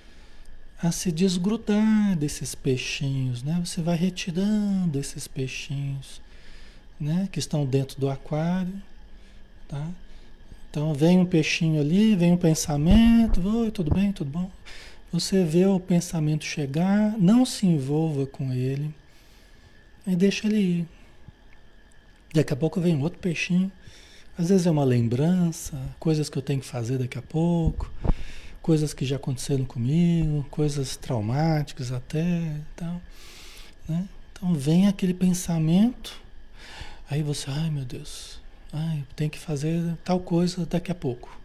[0.89, 3.62] se desgrudar desses peixinhos, né?
[3.63, 6.22] Você vai retirando esses peixinhos,
[7.00, 7.28] né?
[7.30, 8.74] Que estão dentro do aquário,
[9.67, 9.86] tá?
[10.70, 14.50] Então, vem um peixinho ali, vem um pensamento, oi, tudo bem, tudo bom?
[15.12, 18.89] Você vê o pensamento chegar, não se envolva com ele
[20.08, 20.88] e deixa ele ir.
[22.34, 23.70] Daqui a pouco vem outro peixinho.
[24.38, 27.91] Às vezes é uma lembrança, coisas que eu tenho que fazer daqui a pouco,
[28.62, 33.02] coisas que já aconteceram comigo, coisas traumáticas até, então,
[33.88, 34.08] né?
[34.32, 36.19] Então vem aquele pensamento,
[37.10, 38.39] aí você, ai meu Deus,
[38.71, 41.39] ai, tem que fazer tal coisa daqui a pouco.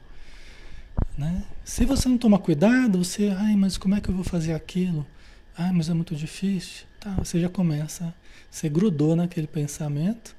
[1.17, 1.43] Né?
[1.65, 5.07] Se você não tomar cuidado, você, ai, mas como é que eu vou fazer aquilo?
[5.57, 6.87] Ah, mas é muito difícil.
[7.01, 8.15] Tá, você já começa,
[8.51, 10.35] você grudou naquele pensamento,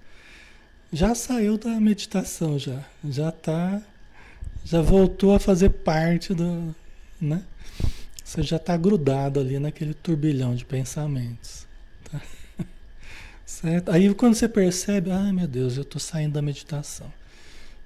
[0.92, 3.82] já saiu da meditação já, já tá,
[4.70, 6.76] já voltou a fazer parte do,
[7.22, 7.42] né?
[8.22, 11.66] Você já está grudado ali naquele turbilhão de pensamentos.
[12.12, 12.22] Tá?
[13.46, 13.90] Certo?
[13.90, 17.12] Aí quando você percebe, ai meu Deus, eu estou saindo da meditação.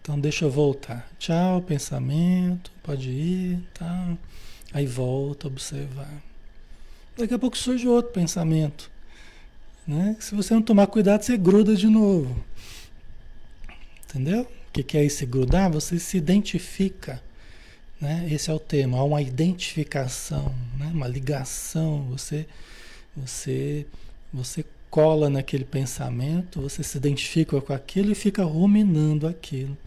[0.01, 1.07] Então deixa eu voltar.
[1.19, 4.17] Tchau, pensamento, pode ir, tá?
[4.73, 6.11] Aí volta a observar.
[7.15, 8.89] Daqui a pouco surge outro pensamento.
[9.86, 10.17] Né?
[10.19, 12.43] Se você não tomar cuidado, você gruda de novo.
[14.05, 14.47] Entendeu?
[14.72, 15.69] O que, que é esse grudar?
[15.69, 17.22] Você se identifica.
[17.99, 18.26] Né?
[18.32, 18.99] Esse é o tema.
[18.99, 20.89] Há uma identificação, né?
[20.93, 22.03] uma ligação.
[22.09, 22.47] Você,
[23.13, 23.86] você,
[24.34, 29.78] você cola naquele pensamento, você se identifica com aquilo e fica ruminando aquilo.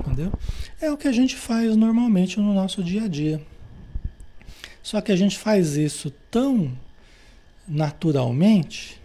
[0.00, 0.32] Entendeu?
[0.80, 3.40] É o que a gente faz normalmente no nosso dia a dia.
[4.82, 6.76] Só que a gente faz isso tão
[7.68, 9.00] naturalmente,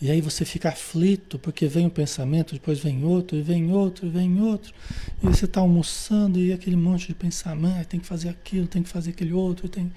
[0.00, 4.06] e aí você fica aflito, porque vem um pensamento, depois vem outro, e vem outro,
[4.06, 4.74] e vem outro,
[5.22, 8.88] e você está almoçando e aquele monte de pensamento, tem que fazer aquilo, tem que
[8.90, 9.90] fazer aquele outro, tem,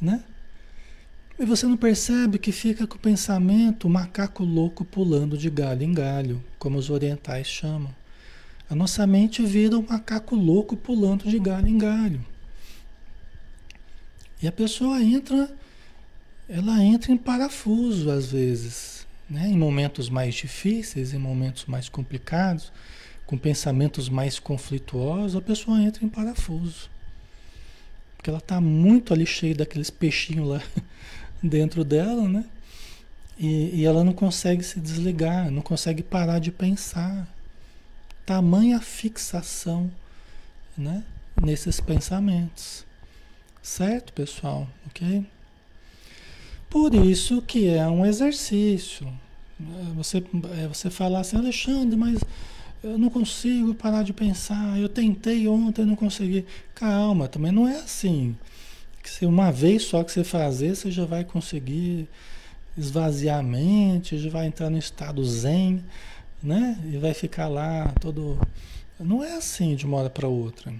[0.00, 0.22] né?
[1.38, 5.92] E você não percebe que fica com o pensamento macaco louco pulando de galho em
[5.92, 7.92] galho, como os orientais chamam.
[8.70, 12.24] A nossa mente vira um macaco louco pulando de galho em galho.
[14.40, 15.52] E a pessoa entra,
[16.48, 19.01] ela entra em parafuso às vezes,
[19.32, 19.48] né?
[19.48, 22.70] em momentos mais difíceis, em momentos mais complicados,
[23.24, 26.90] com pensamentos mais conflituosos, a pessoa entra em parafuso.
[28.14, 30.62] Porque ela está muito ali cheia daqueles peixinhos lá
[31.42, 32.44] dentro dela, né?
[33.38, 37.26] E, e ela não consegue se desligar, não consegue parar de pensar
[38.26, 39.90] tamanha fixação
[40.76, 41.02] né,
[41.42, 42.84] nesses pensamentos.
[43.62, 44.68] Certo, pessoal?
[44.86, 45.26] Ok?
[46.72, 49.06] Por isso que é um exercício.
[49.94, 50.24] Você,
[50.58, 52.24] é, você falar assim, Alexandre, mas
[52.82, 54.80] eu não consigo parar de pensar.
[54.80, 56.46] Eu tentei ontem, não consegui.
[56.74, 58.34] Calma, também não é assim.
[59.04, 62.08] Se uma vez só que você fazer, você já vai conseguir
[62.74, 65.84] esvaziar a mente, já vai entrar no estado zen
[66.42, 66.78] né?
[66.90, 68.40] E vai ficar lá todo.
[68.98, 70.72] Não é assim de uma hora para outra.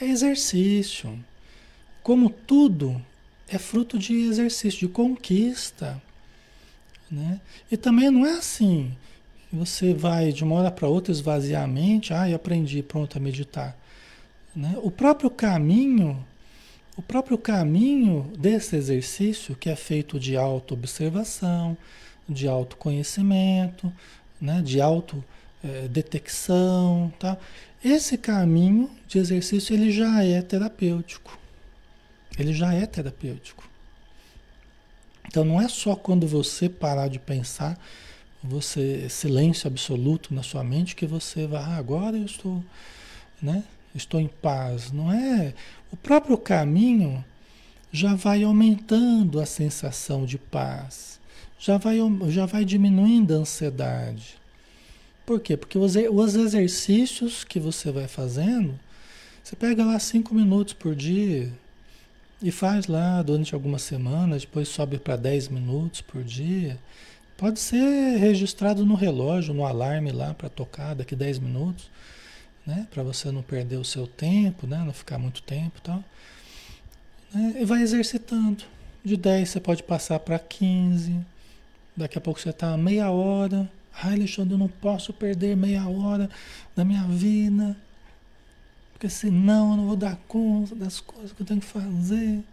[0.00, 1.22] É exercício.
[2.02, 3.04] Como tudo
[3.50, 6.00] é fruto de exercício, de conquista.
[7.10, 7.38] Né?
[7.70, 8.96] E também não é assim.
[9.52, 13.20] Você vai de uma hora para outra esvaziar a mente, ah, eu aprendi, pronto, a
[13.20, 13.76] meditar.
[14.54, 14.76] Né?
[14.80, 16.24] O próprio caminho,
[16.96, 21.76] o próprio caminho desse exercício, que é feito de auto-observação,
[22.28, 23.92] de autoconhecimento,
[24.40, 27.36] né, de autodetecção, tá?
[27.84, 31.39] Esse caminho de exercício ele já é terapêutico.
[32.40, 33.68] Ele já é terapêutico.
[35.26, 37.78] Então não é só quando você parar de pensar,
[38.42, 42.64] você silêncio absoluto na sua mente que você vai, ah, agora eu estou,
[43.40, 43.62] né?
[43.94, 44.90] Estou em paz.
[44.90, 45.54] Não é
[45.92, 47.24] o próprio caminho
[47.92, 51.20] já vai aumentando a sensação de paz
[51.60, 54.40] já vai, já vai diminuindo a ansiedade.
[55.26, 55.56] Por quê?
[55.56, 58.80] Porque os, os exercícios que você vai fazendo,
[59.44, 61.52] você pega lá cinco minutos por dia
[62.42, 66.78] e faz lá durante algumas semanas, depois sobe para 10 minutos por dia.
[67.36, 71.90] Pode ser registrado no relógio, no alarme lá para tocar daqui 10 minutos,
[72.66, 72.86] né?
[72.90, 74.82] Para você não perder o seu tempo, né?
[74.84, 76.04] Não ficar muito tempo e tal.
[77.34, 77.56] Né?
[77.60, 78.64] E vai exercitando.
[79.02, 81.24] De 10 você pode passar para 15,
[81.96, 83.70] Daqui a pouco você está meia hora.
[84.02, 86.30] Ai, Alexandre, eu não posso perder meia hora
[86.74, 87.76] da minha vida.
[89.00, 92.44] Porque senão eu não vou dar conta das coisas que eu tenho que fazer.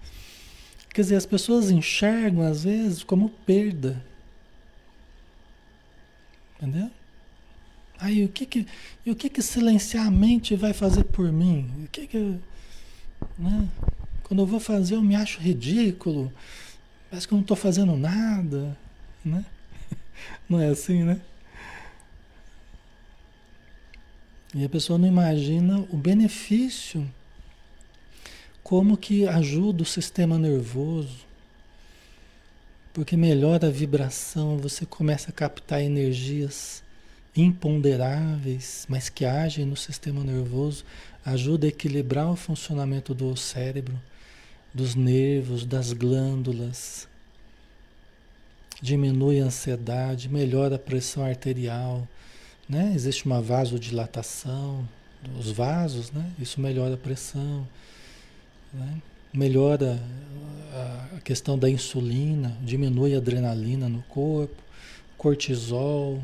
[0.94, 4.02] Quer dizer, as pessoas enxergam às vezes como perda.
[6.56, 6.90] Entendeu?
[8.00, 8.66] Aí o que que,
[9.06, 11.70] o que que silenciar a mente vai fazer por mim?
[11.84, 12.40] O que que,
[13.38, 13.68] né?
[14.24, 16.32] Quando eu vou fazer eu me acho ridículo,
[17.10, 18.78] parece que eu não estou fazendo nada,
[19.26, 19.44] né?
[20.48, 21.20] Não é assim, né?
[24.58, 27.08] E a pessoa não imagina o benefício,
[28.64, 31.28] como que ajuda o sistema nervoso,
[32.92, 36.82] porque melhora a vibração, você começa a captar energias
[37.36, 40.84] imponderáveis, mas que agem no sistema nervoso,
[41.24, 44.02] ajuda a equilibrar o funcionamento do cérebro,
[44.74, 47.08] dos nervos, das glândulas,
[48.82, 52.08] diminui a ansiedade, melhora a pressão arterial,
[52.68, 52.92] né?
[52.96, 54.88] Existe uma vasodilatação
[55.36, 56.32] dos vasos, né?
[56.40, 57.68] Isso melhora a pressão,
[58.74, 59.02] né?
[59.34, 60.02] melhora
[61.16, 64.62] a questão da insulina, diminui a adrenalina no corpo,
[65.18, 66.22] cortisol,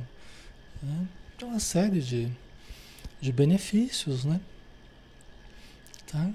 [0.82, 1.08] né?
[1.36, 2.28] Então, uma série de,
[3.20, 4.39] de benefícios, né?
[6.08, 6.30] Tá?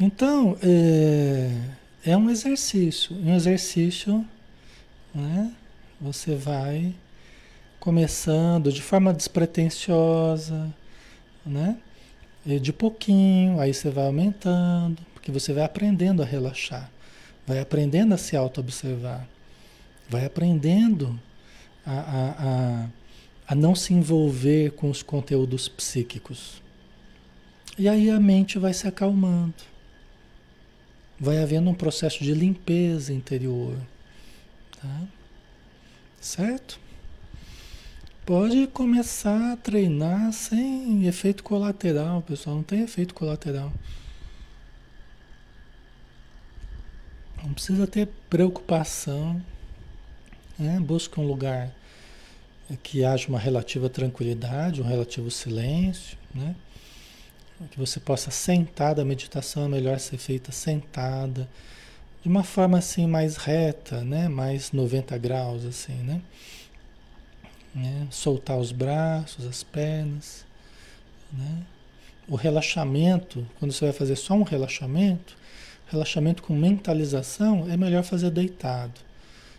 [0.00, 1.50] Então, é,
[2.04, 3.14] é um exercício.
[3.16, 4.24] Um exercício,
[5.14, 5.52] né?
[6.00, 6.94] Você vai
[7.80, 10.72] começando de forma despretensiosa,
[11.44, 11.78] né?
[12.44, 16.90] E de pouquinho, aí você vai aumentando, porque você vai aprendendo a relaxar,
[17.46, 19.28] vai aprendendo a se auto-observar,
[20.08, 21.18] vai aprendendo
[21.84, 22.88] a, a, a,
[23.48, 26.62] a não se envolver com os conteúdos psíquicos.
[27.78, 29.54] E aí a mente vai se acalmando.
[31.20, 33.76] Vai havendo um processo de limpeza interior.
[34.80, 35.02] Tá?
[36.20, 36.80] Certo?
[38.28, 42.56] Pode começar a treinar sem efeito colateral, pessoal.
[42.56, 43.72] Não tem efeito colateral.
[47.42, 49.42] Não precisa ter preocupação.
[50.58, 50.78] Né?
[50.78, 51.74] Busca um lugar
[52.82, 56.54] que haja uma relativa tranquilidade, um relativo silêncio, né?
[57.70, 61.48] Que você possa sentar, a meditação é melhor ser feita sentada,
[62.22, 64.28] de uma forma assim mais reta, né?
[64.28, 66.20] Mais 90 graus assim, né?
[67.74, 68.06] Né?
[68.10, 70.44] soltar os braços, as pernas.
[71.32, 71.62] Né?
[72.28, 75.36] O relaxamento, quando você vai fazer só um relaxamento,
[75.86, 79.00] relaxamento com mentalização, é melhor fazer deitado.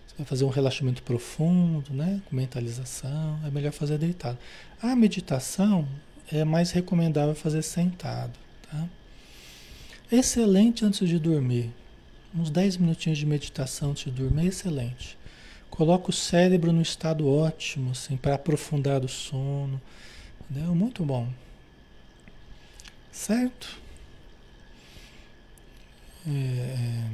[0.08, 2.22] Você vai fazer um relaxamento profundo, né?
[2.30, 4.38] com mentalização, é melhor fazer deitado.
[4.82, 5.88] A meditação
[6.32, 8.34] é mais recomendável fazer sentado.
[8.70, 8.86] Tá?
[10.12, 11.72] Excelente antes de dormir.
[12.36, 15.19] Uns 10 minutinhos de meditação antes de dormir, excelente.
[15.70, 19.82] Coloca o cérebro no estado ótimo, assim, para aprofundar o sono.
[20.50, 20.74] Entendeu?
[20.76, 21.28] Muito bom.
[23.12, 23.78] Certo?
[26.28, 27.10] É, é,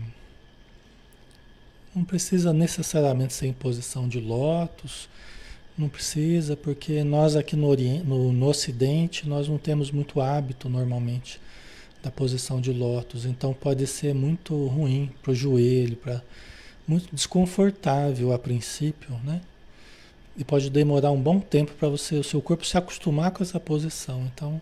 [1.96, 5.08] não precisa necessariamente ser em posição de lótus,
[5.78, 10.68] não precisa, porque nós aqui no, Oriente, no, no Ocidente, nós não temos muito hábito
[10.70, 11.40] normalmente
[12.02, 16.22] da posição de lótus, então pode ser muito ruim para o joelho, para
[16.88, 19.42] muito desconfortável a princípio, né?
[20.38, 23.60] E pode demorar um bom tempo para você, o seu corpo se acostumar com essa
[23.60, 24.30] posição.
[24.34, 24.62] Então,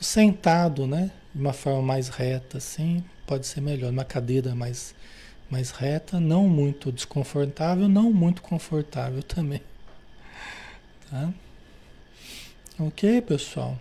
[0.00, 3.90] sentado, né, de uma forma mais reta, assim, pode ser melhor.
[3.90, 4.94] Uma cadeira mais,
[5.50, 9.62] mais reta, não muito desconfortável, não muito confortável também.
[11.10, 11.32] Tá?
[12.78, 13.78] Ok, pessoal?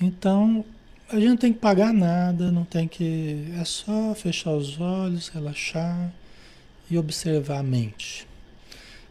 [0.00, 0.64] Então,
[1.10, 3.50] a gente não tem que pagar nada, não tem que.
[3.58, 6.12] É só fechar os olhos, relaxar
[6.90, 8.26] e observar a mente.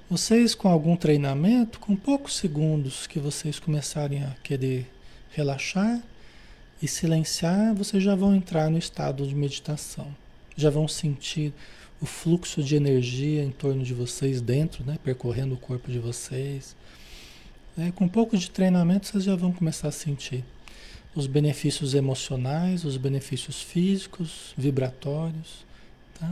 [0.09, 4.89] Vocês, com algum treinamento, com poucos segundos que vocês começarem a querer
[5.31, 6.01] relaxar
[6.81, 10.07] e silenciar, vocês já vão entrar no estado de meditação.
[10.55, 11.51] Já vão sentir
[11.99, 16.75] o fluxo de energia em torno de vocês, dentro, né, percorrendo o corpo de vocês.
[17.75, 20.43] É, com um pouco de treinamento, vocês já vão começar a sentir
[21.17, 25.65] os benefícios emocionais, os benefícios físicos, vibratórios,
[26.19, 26.31] tá?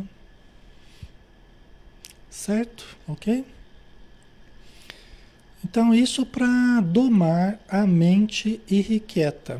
[2.29, 2.85] Certo?
[3.07, 3.43] Ok?
[5.63, 9.59] Então, isso para domar a mente irrequieta,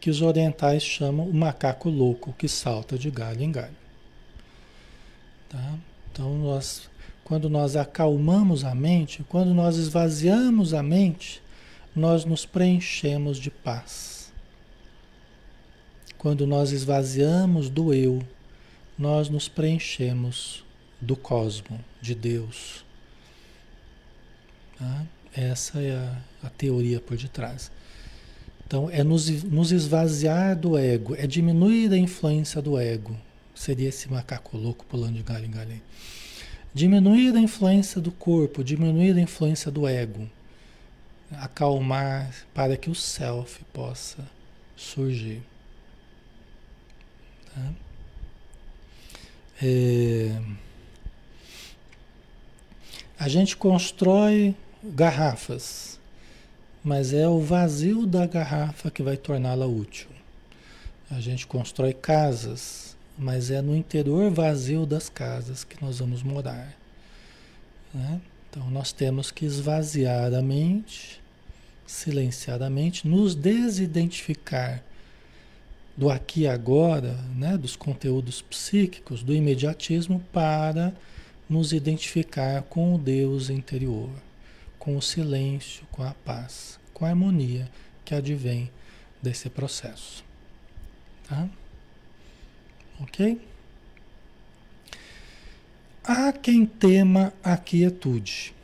[0.00, 3.74] que os orientais chamam o macaco louco que salta de galho em galho.
[5.48, 5.74] Tá?
[6.12, 6.88] Então, nós,
[7.24, 11.42] quando nós acalmamos a mente, quando nós esvaziamos a mente,
[11.94, 14.32] nós nos preenchemos de paz.
[16.18, 18.22] Quando nós esvaziamos do eu,
[18.98, 20.64] nós nos preenchemos
[21.00, 22.84] do cosmo, de Deus.
[24.78, 25.04] Tá?
[25.36, 27.70] Essa é a, a, teoria por detrás.
[28.66, 33.16] Então, é nos, nos esvaziar do ego, é diminuir a influência do ego.
[33.54, 35.80] Seria esse macaco louco pulando de galho em galho.
[36.72, 40.28] Diminuir a influência do corpo, diminuir a influência do ego.
[41.40, 44.24] Acalmar para que o self possa
[44.76, 45.42] surgir.
[47.54, 47.72] Tá?
[49.62, 50.40] É...
[53.18, 55.98] A gente constrói garrafas,
[56.82, 60.08] mas é o vazio da garrafa que vai torná-la útil.
[61.10, 66.74] A gente constrói casas, mas é no interior vazio das casas que nós vamos morar.
[67.94, 68.20] Né?
[68.50, 71.20] Então nós temos que esvaziar a mente,
[71.86, 74.82] silenciadamente, nos desidentificar
[75.96, 80.92] do aqui e agora, né, dos conteúdos psíquicos, do imediatismo, para
[81.48, 84.10] nos identificar com o Deus interior,
[84.78, 87.70] com o silêncio, com a paz, com a harmonia
[88.04, 88.70] que advém
[89.22, 90.24] desse processo.
[91.28, 91.48] Tá?
[93.00, 93.40] Ok?
[96.02, 98.54] Há quem tema a quietude,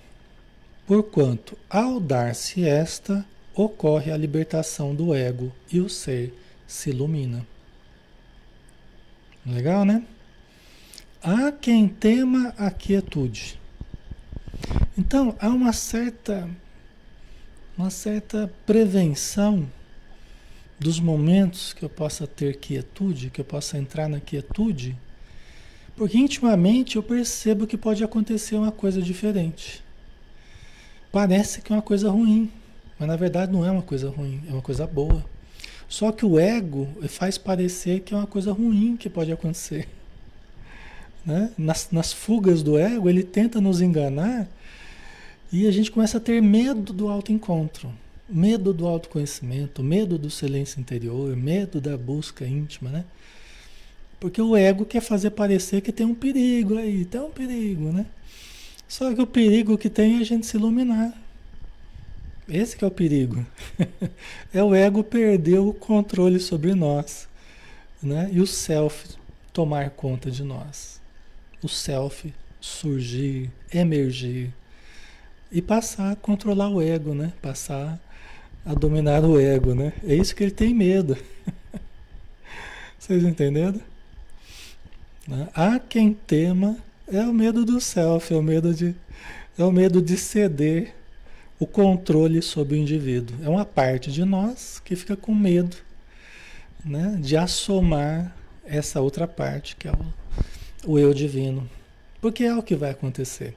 [0.91, 3.25] porquanto, ao dar-se esta,
[3.55, 6.35] ocorre a libertação do ego e o ser
[6.67, 7.47] se ilumina.
[9.47, 10.03] Legal, né?
[11.23, 13.61] Há quem tema a quietude.
[14.99, 16.51] Então, há uma certa
[17.79, 19.71] uma certa prevenção
[20.77, 24.99] dos momentos que eu possa ter quietude, que eu possa entrar na quietude,
[25.95, 29.89] porque intimamente eu percebo que pode acontecer uma coisa diferente.
[31.13, 32.51] Parece que é uma coisa ruim,
[32.99, 35.25] mas na verdade não é uma coisa ruim, é uma coisa boa.
[35.89, 39.89] Só que o ego faz parecer que é uma coisa ruim que pode acontecer.
[41.27, 41.51] Né?
[41.59, 44.49] Nas, nas fugas do ego, ele tenta nos enganar
[45.53, 47.93] e a gente começa a ter medo do autoencontro.
[48.29, 53.05] Medo do autoconhecimento, medo do silêncio interior, medo da busca íntima, né?
[54.21, 58.07] Porque o ego quer fazer parecer que tem um perigo aí, tem um perigo, né?
[58.91, 61.15] Só que o perigo que tem é a gente se iluminar.
[62.49, 63.47] Esse que é o perigo.
[64.53, 67.29] é o ego perder o controle sobre nós,
[68.03, 68.29] né?
[68.33, 69.15] E o self
[69.53, 71.01] tomar conta de nós.
[71.63, 74.53] O self surgir, emergir
[75.53, 77.33] e passar a controlar o ego, né?
[77.41, 77.97] Passar
[78.67, 79.93] a dominar o ego, né?
[80.03, 81.17] É isso que ele tem medo.
[82.99, 83.81] Vocês entenderam?
[85.55, 86.77] Há quem tema,
[87.13, 88.95] é o medo do self, é o medo de,
[89.59, 90.95] é o medo de ceder
[91.59, 93.37] o controle sobre o indivíduo.
[93.45, 95.77] É uma parte de nós que fica com medo
[96.85, 98.35] né, de assomar
[98.65, 101.69] essa outra parte, que é o, o eu divino.
[102.21, 103.57] Porque é o que vai acontecer.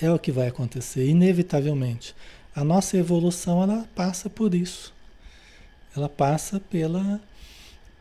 [0.00, 2.14] É o que vai acontecer, inevitavelmente.
[2.54, 4.92] A nossa evolução ela passa por isso.
[5.96, 7.20] Ela passa pela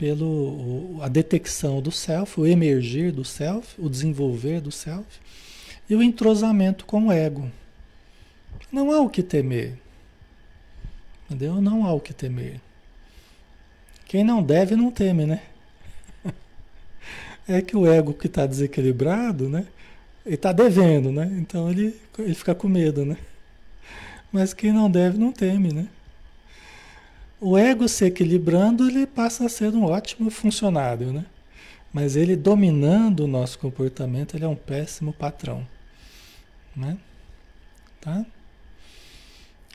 [0.02, 5.06] pelo a detecção do self, o emergir do self, o desenvolver do self
[5.88, 7.52] e o entrosamento com o ego.
[8.72, 9.78] Não há o que temer.
[11.26, 11.62] Entendeu?
[11.62, 12.60] Não há o que temer.
[14.08, 15.44] Quem não deve não teme, né?
[17.48, 19.68] É que o ego que está desequilibrado, né?
[20.26, 21.30] Ele está devendo, né?
[21.38, 23.18] Então ele, ele fica com medo, né?
[24.32, 25.88] Mas quem não deve não teme, né?
[27.44, 31.26] O ego se equilibrando, ele passa a ser um ótimo funcionário, né?
[31.92, 35.68] Mas ele dominando o nosso comportamento, ele é um péssimo patrão,
[36.76, 37.00] né?
[38.00, 38.24] Tá?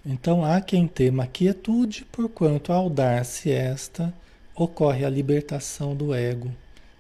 [0.04, 4.14] Então há quem tema quietude, porquanto ao dar-se esta,
[4.54, 6.52] ocorre a libertação do ego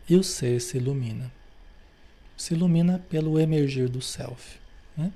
[0.08, 1.30] e o ser se ilumina.
[2.36, 4.58] Se ilumina pelo emergir do self.
[4.96, 5.12] Né?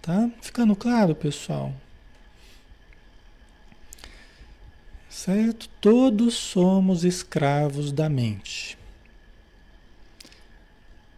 [0.00, 0.30] Tá?
[0.40, 1.74] Ficando claro, pessoal?
[5.10, 5.68] Certo?
[5.80, 8.78] Todos somos escravos da mente.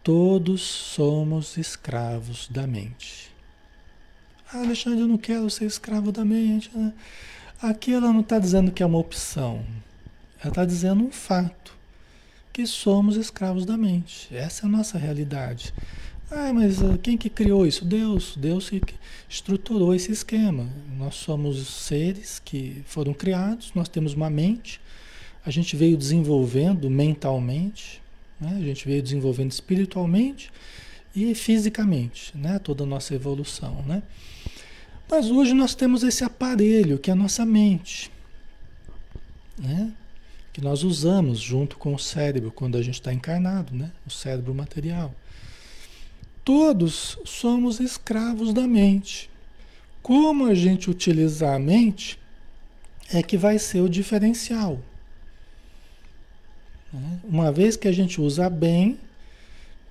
[0.03, 3.31] Todos somos escravos da mente.
[4.51, 6.69] Ah, Alexandre, eu não quero ser escravo da mente.
[6.75, 6.91] Né?
[7.61, 9.63] Aqui ela não está dizendo que é uma opção.
[10.39, 11.73] Ela está dizendo um fato.
[12.51, 14.35] Que somos escravos da mente.
[14.35, 15.71] Essa é a nossa realidade.
[16.35, 17.85] Ah, mas quem que criou isso?
[17.85, 18.35] Deus.
[18.35, 18.81] Deus que
[19.29, 20.67] estruturou esse esquema.
[20.97, 24.81] Nós somos seres que foram criados, nós temos uma mente,
[25.45, 28.01] a gente veio desenvolvendo mentalmente,
[28.41, 28.55] né?
[28.57, 30.51] a gente veio desenvolvendo espiritualmente
[31.15, 32.57] e fisicamente, né?
[32.57, 33.83] toda a nossa evolução.
[33.85, 34.01] Né?
[35.07, 38.09] Mas hoje nós temos esse aparelho que é a nossa mente,
[39.55, 39.93] né?
[40.51, 43.91] que nós usamos junto com o cérebro quando a gente está encarnado, né?
[44.07, 45.13] o cérebro material.
[46.43, 49.29] Todos somos escravos da mente.
[50.01, 52.19] Como a gente utilizar a mente
[53.11, 54.79] é que vai ser o diferencial.
[57.23, 58.99] Uma vez que a gente usa bem,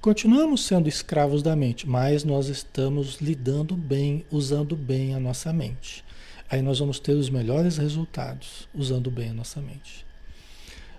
[0.02, 6.02] Continuamos sendo escravos da mente, mas nós estamos lidando bem, usando bem a nossa mente.
[6.50, 10.04] Aí nós vamos ter os melhores resultados usando bem a nossa mente.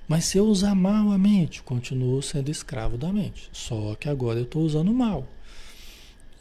[0.07, 3.49] Mas se eu usar mal a mente, continuo sendo escravo da mente.
[3.51, 5.27] Só que agora eu estou usando mal.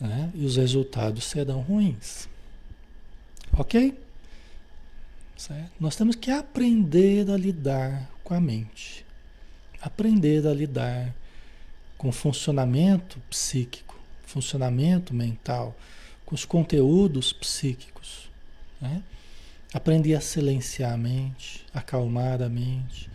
[0.02, 0.32] Né?
[0.34, 2.28] E os resultados serão ruins.
[3.56, 3.96] Ok?
[5.36, 5.70] Certo?
[5.78, 9.06] Nós temos que aprender a lidar com a mente.
[9.80, 11.14] Aprender a lidar
[11.96, 15.76] com o funcionamento psíquico, funcionamento mental,
[16.26, 18.28] com os conteúdos psíquicos.
[18.80, 19.04] Né?
[19.72, 23.08] Aprender a silenciar a mente, acalmar a mente.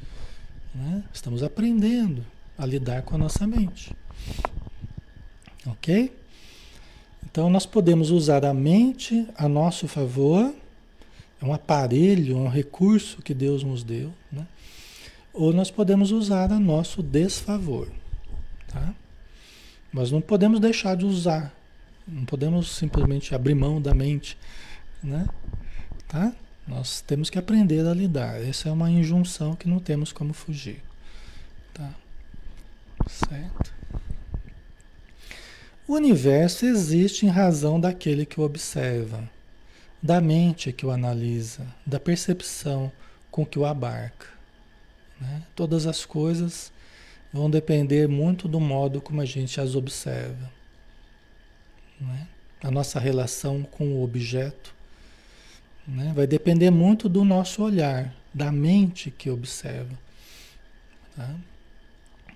[0.74, 1.04] Né?
[1.14, 2.26] Estamos aprendendo
[2.58, 3.94] a lidar com a nossa mente.
[5.66, 6.14] Ok?
[7.30, 10.54] Então nós podemos usar a mente a nosso favor,
[11.42, 14.48] é um aparelho, é um recurso que Deus nos deu, né?
[15.34, 17.92] ou nós podemos usar a nosso desfavor.
[18.70, 18.96] Tá?
[19.92, 21.54] Mas não podemos deixar de usar,
[22.08, 24.38] não podemos simplesmente abrir mão da mente.
[25.04, 25.28] Né?
[26.08, 26.34] Tá?
[26.66, 28.42] Nós temos que aprender a lidar.
[28.42, 30.82] Essa é uma injunção que não temos como fugir.
[31.74, 31.90] Tá?
[33.06, 33.77] Certo?
[35.88, 39.30] O universo existe em razão daquele que o observa,
[40.04, 42.92] da mente que o analisa, da percepção
[43.32, 44.28] com que o abarca.
[45.20, 45.44] Né?
[45.56, 46.74] Todas as coisas
[47.32, 50.52] vão depender muito do modo como a gente as observa.
[52.02, 52.28] Né?
[52.62, 54.76] A nossa relação com o objeto
[55.88, 56.12] né?
[56.14, 59.98] vai depender muito do nosso olhar, da mente que observa.
[61.16, 61.34] Tá?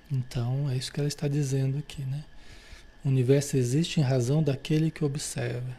[0.09, 2.23] Então, é isso que ela está dizendo aqui, né?
[3.03, 5.75] O universo existe em razão daquele que observa,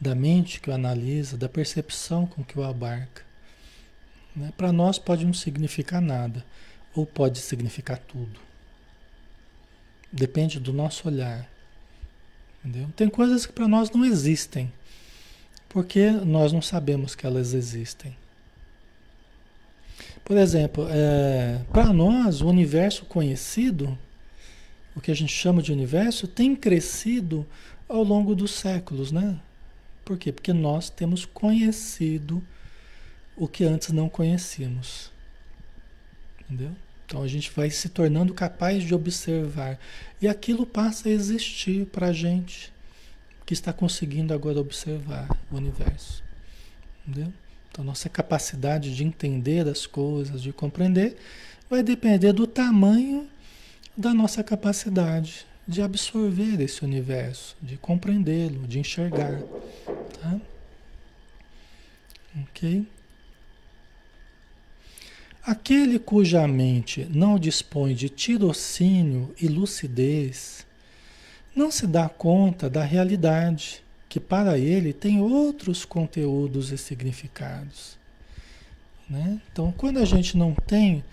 [0.00, 3.22] da mente que o analisa, da percepção com que o abarca.
[4.34, 4.52] Né?
[4.56, 6.44] Para nós pode não significar nada,
[6.94, 8.40] ou pode significar tudo.
[10.12, 11.48] Depende do nosso olhar.
[12.64, 12.88] Entendeu?
[12.96, 14.72] Tem coisas que para nós não existem,
[15.68, 18.16] porque nós não sabemos que elas existem.
[20.24, 23.98] Por exemplo, é, para nós, o universo conhecido
[24.94, 27.46] o que a gente chama de universo, tem crescido
[27.88, 29.38] ao longo dos séculos, né?
[30.04, 30.32] Por quê?
[30.32, 32.42] Porque nós temos conhecido
[33.36, 35.10] o que antes não conhecíamos.
[36.40, 36.72] Entendeu?
[37.06, 39.78] Então a gente vai se tornando capaz de observar.
[40.20, 42.72] E aquilo passa a existir para a gente
[43.44, 46.22] que está conseguindo agora observar o universo.
[47.06, 47.32] Entendeu?
[47.70, 51.16] Então nossa capacidade de entender as coisas, de compreender,
[51.68, 53.28] vai depender do tamanho
[53.96, 59.40] da nossa capacidade de absorver esse universo, de compreendê-lo, de enxergar.
[60.20, 60.40] Tá?
[62.42, 62.86] Ok?
[65.42, 70.66] Aquele cuja mente não dispõe de tirocínio e lucidez,
[71.54, 77.98] não se dá conta da realidade, que para ele tem outros conteúdos e significados.
[79.08, 79.40] Né?
[79.52, 81.04] Então, quando a gente não tem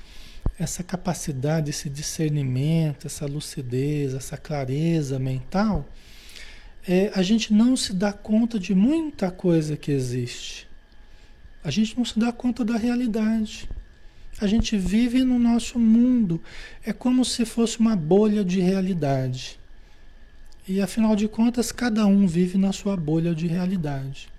[0.62, 5.90] essa capacidade, esse discernimento, essa lucidez, essa clareza mental,
[6.88, 10.68] é, a gente não se dá conta de muita coisa que existe.
[11.64, 13.68] A gente não se dá conta da realidade.
[14.40, 16.40] A gente vive no nosso mundo.
[16.86, 19.60] É como se fosse uma bolha de realidade.
[20.68, 24.30] E afinal de contas, cada um vive na sua bolha de realidade.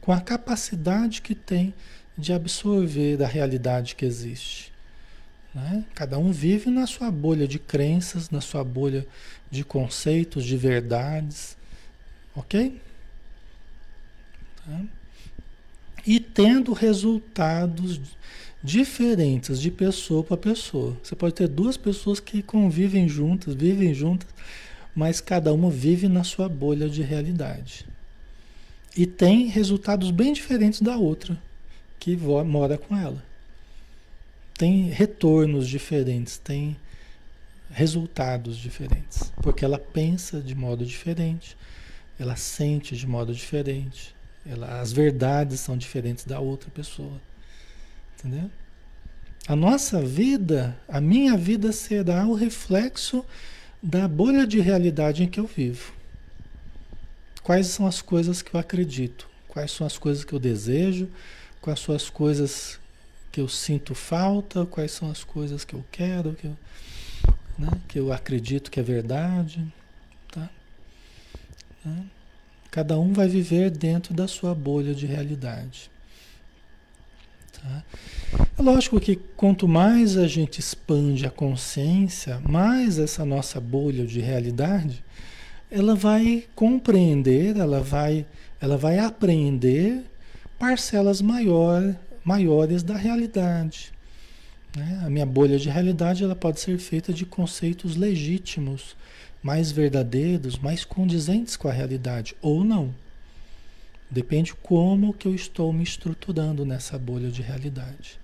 [0.00, 1.74] Com a capacidade que tem
[2.16, 4.75] de absorver da realidade que existe.
[5.56, 5.86] Né?
[5.94, 9.06] Cada um vive na sua bolha de crenças, na sua bolha
[9.50, 11.56] de conceitos, de verdades.
[12.34, 12.78] Ok?
[14.62, 14.82] Tá?
[16.06, 17.98] E tendo resultados
[18.62, 20.94] diferentes de pessoa para pessoa.
[21.02, 24.28] Você pode ter duas pessoas que convivem juntas, vivem juntas,
[24.94, 27.86] mas cada uma vive na sua bolha de realidade.
[28.94, 31.40] E tem resultados bem diferentes da outra
[31.98, 33.24] que mora com ela
[34.56, 36.76] tem retornos diferentes, tem
[37.70, 41.56] resultados diferentes, porque ela pensa de modo diferente,
[42.18, 44.14] ela sente de modo diferente,
[44.46, 47.20] ela, as verdades são diferentes da outra pessoa,
[48.18, 48.50] entendeu?
[49.46, 53.24] A nossa vida, a minha vida será o reflexo
[53.82, 55.92] da bolha de realidade em que eu vivo.
[57.42, 59.28] Quais são as coisas que eu acredito?
[59.46, 61.08] Quais são as coisas que eu desejo?
[61.60, 62.80] Quais são as coisas
[63.36, 66.56] que eu sinto falta, quais são as coisas que eu quero, que eu,
[67.58, 69.62] né, que eu acredito que é verdade.
[70.32, 70.48] Tá?
[71.84, 72.06] Né?
[72.70, 75.90] Cada um vai viver dentro da sua bolha de realidade.
[77.52, 77.84] Tá?
[78.58, 84.18] É lógico que quanto mais a gente expande a consciência, mais essa nossa bolha de
[84.18, 85.04] realidade,
[85.70, 88.24] ela vai compreender, ela vai,
[88.58, 90.02] ela vai aprender
[90.58, 91.94] parcelas maior,
[92.26, 93.92] maiores da realidade.
[94.76, 95.00] Né?
[95.04, 98.96] A minha bolha de realidade ela pode ser feita de conceitos legítimos,
[99.40, 102.92] mais verdadeiros, mais condizentes com a realidade, ou não.
[104.10, 108.18] Depende como que eu estou me estruturando nessa bolha de realidade.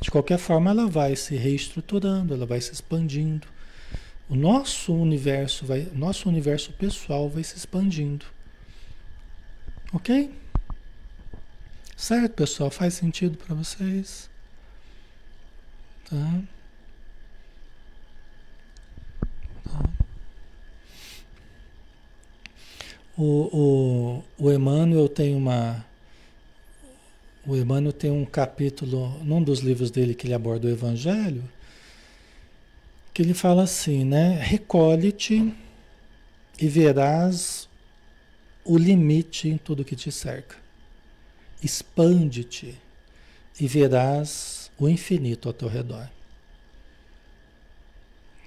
[0.00, 3.46] De qualquer forma, ela vai se reestruturando, ela vai se expandindo.
[4.28, 8.26] O nosso universo vai, nosso universo pessoal vai se expandindo.
[9.92, 10.30] OK?
[12.00, 12.70] Certo, pessoal?
[12.70, 14.30] Faz sentido para vocês?
[16.08, 16.42] Tá?
[19.64, 19.90] Tá.
[23.18, 25.84] O, o, o Emmanuel tem uma.
[27.46, 31.44] O Emmanuel tem um capítulo, num dos livros dele que ele aborda o Evangelho,
[33.12, 34.38] que ele fala assim, né?
[34.40, 35.54] Recolhe-te
[36.58, 37.68] e verás
[38.64, 40.69] o limite em tudo que te cerca.
[41.62, 42.78] Expande-te
[43.58, 46.08] e verás o infinito ao teu redor.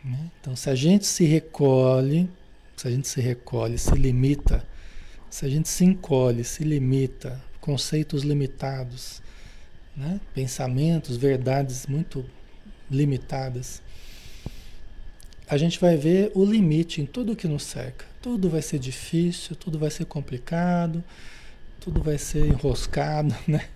[0.03, 0.32] Né?
[0.39, 2.30] Então, se a gente se recolhe
[2.76, 4.66] se a gente se recolhe, se limita,
[5.30, 9.22] se a gente se encolhe, se limita, conceitos limitados,
[9.95, 10.20] né?
[10.34, 12.26] pensamentos, verdades muito
[12.89, 13.82] limitadas,
[15.47, 18.05] a gente vai ver o limite em tudo que nos cerca.
[18.22, 21.03] Tudo vai ser difícil, tudo vai ser complicado,
[21.84, 23.68] tudo vai ser enroscado, né?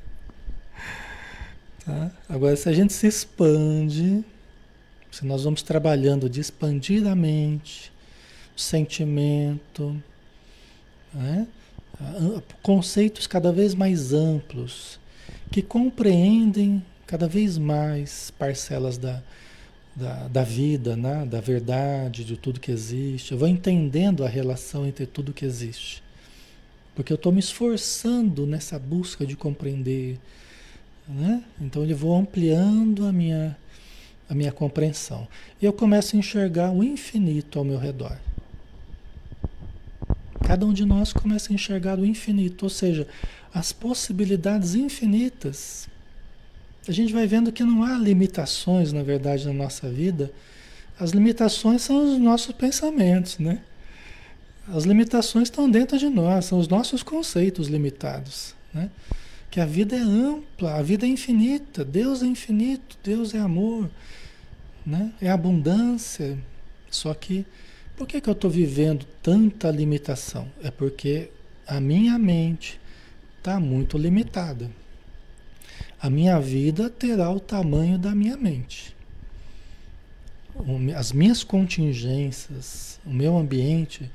[1.84, 2.12] Tá?
[2.30, 4.24] Agora, se a gente se expande,
[5.12, 7.92] se nós vamos trabalhando de expandir a mente,
[8.56, 10.02] sentimento,
[11.14, 11.48] né?
[12.62, 15.00] conceitos cada vez mais amplos,
[15.52, 19.22] que compreendem cada vez mais parcelas da,
[19.94, 21.26] da, da vida, né?
[21.26, 23.34] da verdade, de tudo que existe.
[23.34, 26.07] Eu vou entendendo a relação entre tudo que existe.
[26.98, 30.18] Porque eu estou me esforçando nessa busca de compreender.
[31.08, 31.44] Né?
[31.62, 33.56] Então eu vou ampliando a minha,
[34.28, 35.28] a minha compreensão.
[35.62, 38.18] E eu começo a enxergar o infinito ao meu redor.
[40.44, 43.08] Cada um de nós começa a enxergar o infinito, ou seja,
[43.54, 45.88] as possibilidades infinitas.
[46.88, 50.32] A gente vai vendo que não há limitações, na verdade, na nossa vida.
[51.00, 53.62] As limitações são os nossos pensamentos, né?
[54.74, 58.90] As limitações estão dentro de nós, são os nossos conceitos limitados, né?
[59.50, 63.90] Que a vida é ampla, a vida é infinita, Deus é infinito, Deus é amor,
[64.86, 65.14] né?
[65.22, 66.38] É abundância.
[66.90, 67.46] Só que
[67.96, 70.48] por que, que eu estou vivendo tanta limitação?
[70.62, 71.32] É porque
[71.66, 72.80] a minha mente
[73.40, 74.70] está muito limitada.
[76.00, 78.96] A minha vida terá o tamanho da minha mente.
[80.96, 84.12] As minhas contingências, o meu ambiente,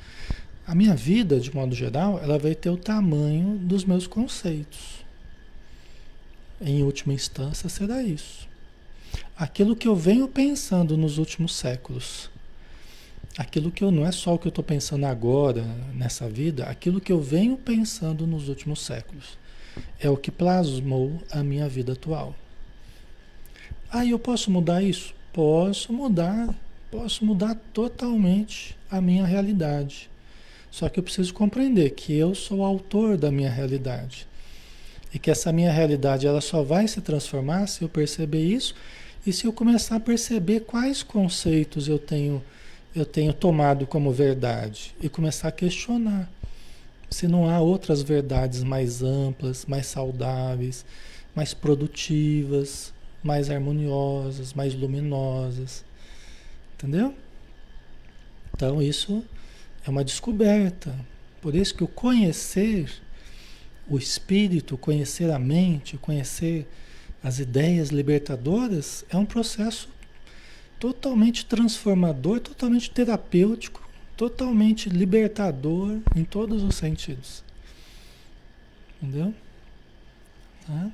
[0.67, 5.05] a minha vida, de modo geral, ela vai ter o tamanho dos meus conceitos.
[6.61, 8.49] Em última instância, será isso.
[9.37, 12.31] Aquilo que eu venho pensando nos últimos séculos
[13.37, 17.01] aquilo que eu não é só o que eu estou pensando agora nessa vida, aquilo
[17.01, 19.39] que eu venho pensando nos últimos séculos.
[19.99, 22.35] É o que plasmou a minha vida atual.
[23.91, 25.15] Ah, eu posso mudar isso?
[25.33, 26.55] Posso mudar,
[26.91, 30.11] posso mudar totalmente a minha realidade.
[30.73, 34.27] Só que eu preciso compreender que eu sou o autor da minha realidade.
[35.13, 38.75] E que essa minha realidade ela só vai se transformar se eu perceber isso
[39.27, 42.43] e se eu começar a perceber quais conceitos eu tenho
[42.95, 46.31] eu tenho tomado como verdade e começar a questionar
[47.11, 50.85] se não há outras verdades mais amplas, mais saudáveis,
[51.35, 52.93] mais produtivas,
[53.23, 55.85] mais harmoniosas, mais luminosas.
[56.75, 57.15] Entendeu?
[58.55, 59.23] Então isso
[59.85, 60.95] é uma descoberta.
[61.41, 62.91] Por isso que o conhecer
[63.89, 66.67] o espírito, conhecer a mente, conhecer
[67.23, 69.89] as ideias libertadoras é um processo
[70.79, 77.45] totalmente transformador, totalmente terapêutico, totalmente libertador em todos os sentidos.
[79.01, 79.35] Entendeu?
[80.67, 80.91] Tá?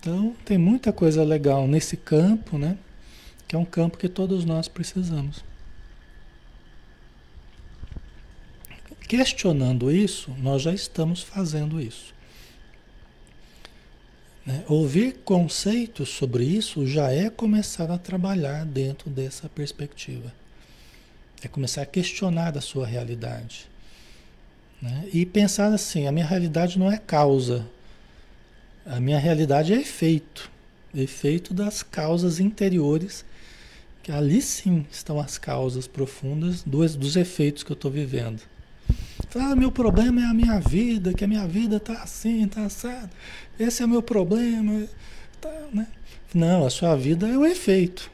[0.00, 2.78] Então, tem muita coisa legal nesse campo, né?
[3.46, 5.44] Que é um campo que todos nós precisamos.
[9.08, 12.12] Questionando isso, nós já estamos fazendo isso.
[14.44, 14.62] Né?
[14.68, 20.30] Ouvir conceitos sobre isso já é começar a trabalhar dentro dessa perspectiva.
[21.42, 23.66] É começar a questionar a sua realidade.
[24.80, 25.08] Né?
[25.10, 27.66] E pensar assim: a minha realidade não é causa.
[28.84, 30.50] A minha realidade é efeito,
[30.94, 33.24] efeito das causas interiores,
[34.02, 38.42] que ali sim estão as causas profundas dos, dos efeitos que eu estou vivendo.
[39.34, 43.10] Ah, meu problema é a minha vida, que a minha vida está assim, está assado.
[43.58, 44.86] Esse é o meu problema.
[45.40, 45.86] Tá, né?
[46.34, 48.10] Não, a sua vida é o efeito.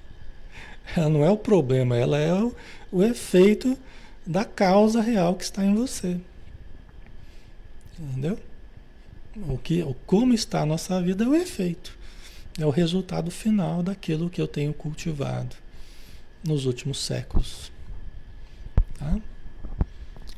[0.96, 2.54] Ela não é o problema, ela é o,
[2.92, 3.76] o efeito
[4.26, 6.18] da causa real que está em você.
[7.98, 8.38] Entendeu?
[9.48, 11.96] O que, o como está a nossa vida é o efeito.
[12.58, 15.56] É o resultado final daquilo que eu tenho cultivado
[16.42, 17.70] nos últimos séculos.
[18.98, 19.18] Tá?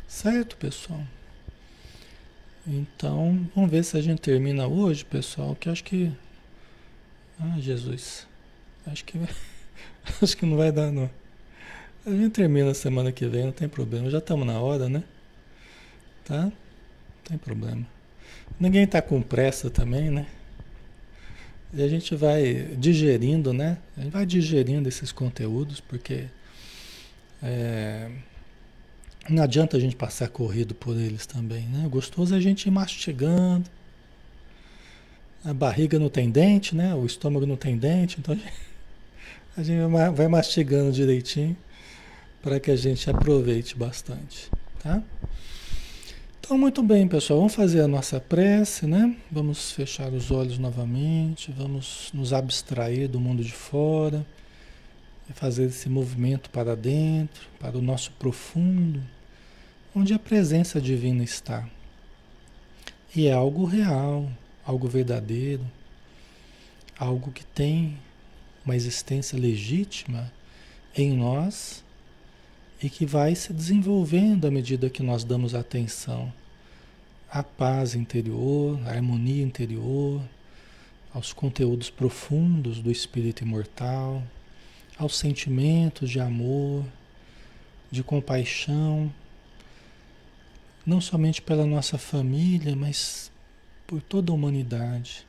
[0.09, 1.03] Certo, pessoal?
[2.67, 6.11] Então, vamos ver se a gente termina hoje, pessoal, que acho que
[7.39, 8.27] Ah, Jesus.
[8.87, 9.19] Acho que
[10.23, 11.11] acho que não vai dar não.
[12.07, 14.09] A gente termina semana que vem, não tem problema.
[14.09, 15.05] Já estamos na hora, né?
[16.25, 16.45] Tá?
[16.45, 16.53] Não
[17.25, 17.87] tem problema.
[18.59, 20.27] Ninguém está com pressa também, né?
[21.73, 23.77] E a gente vai digerindo, né?
[23.97, 26.25] A gente vai digerindo esses conteúdos, porque
[27.43, 28.11] é,
[29.29, 31.87] não adianta a gente passar corrido por eles também, né?
[31.87, 33.69] O gostoso é a gente ir mastigando.
[35.45, 36.95] A barriga não tem dente, né?
[36.95, 38.39] O estômago não tem dente, então
[39.57, 39.81] a gente
[40.15, 41.57] vai mastigando direitinho
[42.43, 44.51] para que a gente aproveite bastante,
[44.83, 45.03] tá?
[46.41, 49.15] Então, muito bem, pessoal, vamos fazer a nossa prece, né?
[49.31, 54.25] Vamos fechar os olhos novamente, vamos nos abstrair do mundo de fora
[55.35, 59.03] fazer esse movimento para dentro, para o nosso profundo,
[59.99, 61.69] onde a presença divina está.
[63.15, 64.31] E é algo real,
[64.65, 65.67] algo verdadeiro,
[66.97, 67.99] algo que tem
[68.65, 70.33] uma existência legítima
[70.97, 71.83] em nós
[72.81, 76.33] e que vai se desenvolvendo à medida que nós damos atenção
[77.29, 80.23] à paz interior, à harmonia interior,
[81.13, 84.23] aos conteúdos profundos do espírito imortal,
[84.97, 86.85] aos sentimentos de amor,
[87.91, 89.13] de compaixão,
[90.89, 93.31] não somente pela nossa família, mas
[93.87, 95.27] por toda a humanidade,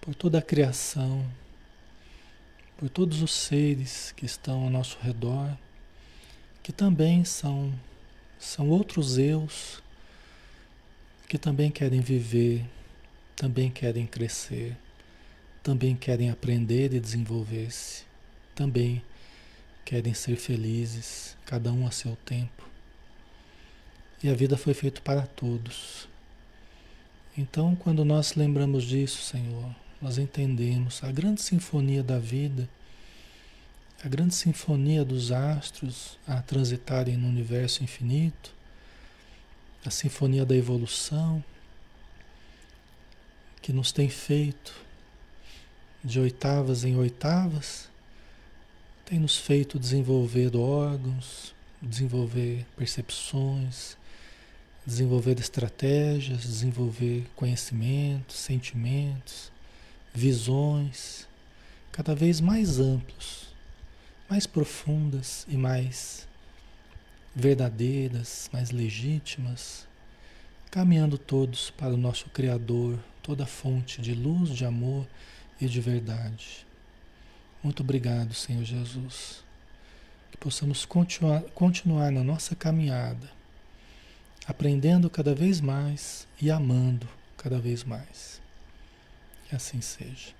[0.00, 1.24] por toda a criação,
[2.76, 5.56] por todos os seres que estão ao nosso redor
[6.60, 7.72] que também são,
[8.36, 9.80] são outros eus
[11.28, 12.64] que também querem viver,
[13.36, 14.76] também querem crescer,
[15.62, 18.02] também querem aprender e desenvolver-se,
[18.56, 19.00] também
[19.84, 22.65] querem ser felizes, cada um a seu tempo.
[24.26, 26.08] E a vida foi feita para todos.
[27.38, 29.72] Então, quando nós lembramos disso, Senhor,
[30.02, 32.68] nós entendemos a grande sinfonia da vida
[34.02, 38.52] a grande sinfonia dos astros a transitarem no universo infinito,
[39.84, 41.42] a sinfonia da evolução
[43.62, 44.74] que nos tem feito
[46.02, 47.88] de oitavas em oitavas,
[49.04, 53.96] tem nos feito desenvolver órgãos, desenvolver percepções,
[54.86, 59.50] desenvolver estratégias, desenvolver conhecimentos, sentimentos,
[60.14, 61.26] visões
[61.90, 63.46] cada vez mais amplos
[64.28, 66.26] mais profundas e mais
[67.34, 69.86] verdadeiras, mais legítimas,
[70.70, 75.06] caminhando todos para o nosso Criador, toda fonte de luz, de amor
[75.60, 76.66] e de verdade.
[77.62, 79.44] Muito obrigado, Senhor Jesus.
[80.30, 83.30] Que possamos continuar, continuar na nossa caminhada,
[84.46, 88.40] aprendendo cada vez mais e amando cada vez mais.
[89.48, 90.34] Que assim seja.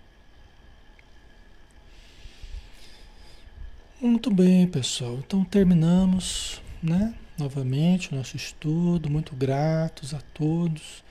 [4.00, 5.14] Muito bem, pessoal.
[5.18, 7.14] Então terminamos, né?
[7.38, 9.08] Novamente o nosso estudo.
[9.08, 11.04] Muito gratos a todos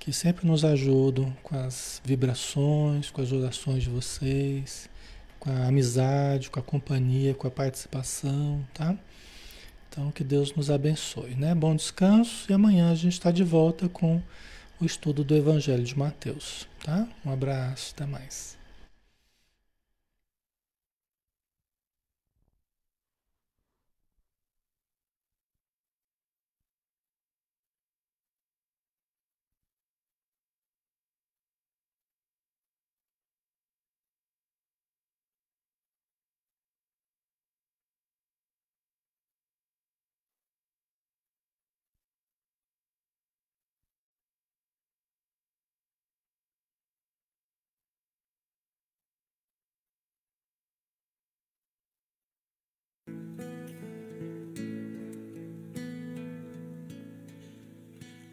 [0.00, 4.88] que sempre nos ajudam com as vibrações, com as orações de vocês,
[5.38, 8.96] com a amizade, com a companhia, com a participação, tá?
[9.90, 11.52] Então que Deus nos abençoe, né?
[11.52, 14.22] Bom descanso e amanhã a gente está de volta com
[14.80, 17.08] o estudo do Evangelho de Mateus, tá?
[17.26, 18.59] Um abraço, até mais.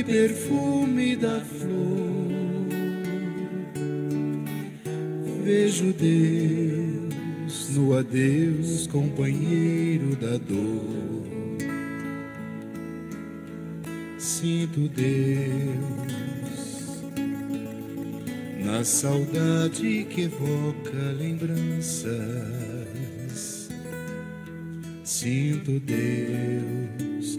[0.00, 2.20] suave perfume da flor.
[5.44, 11.30] Vejo Deus no adeus, companheiro da dor.
[14.18, 15.10] Sinto Deus
[18.64, 22.20] na saudade que evoca lembranças.
[25.04, 27.38] Sinto Deus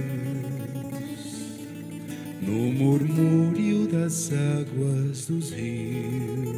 [2.51, 6.51] no murmúrio das águas dos rios.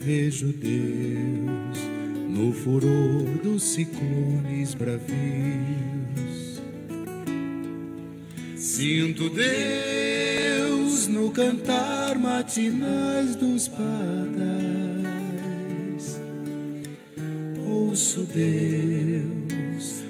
[0.00, 1.78] Vejo Deus
[2.26, 5.08] no furor dos ciclones bravios.
[8.56, 13.88] Sinto Deus no cantar matinais dos padais.
[17.66, 19.07] Ouço Deus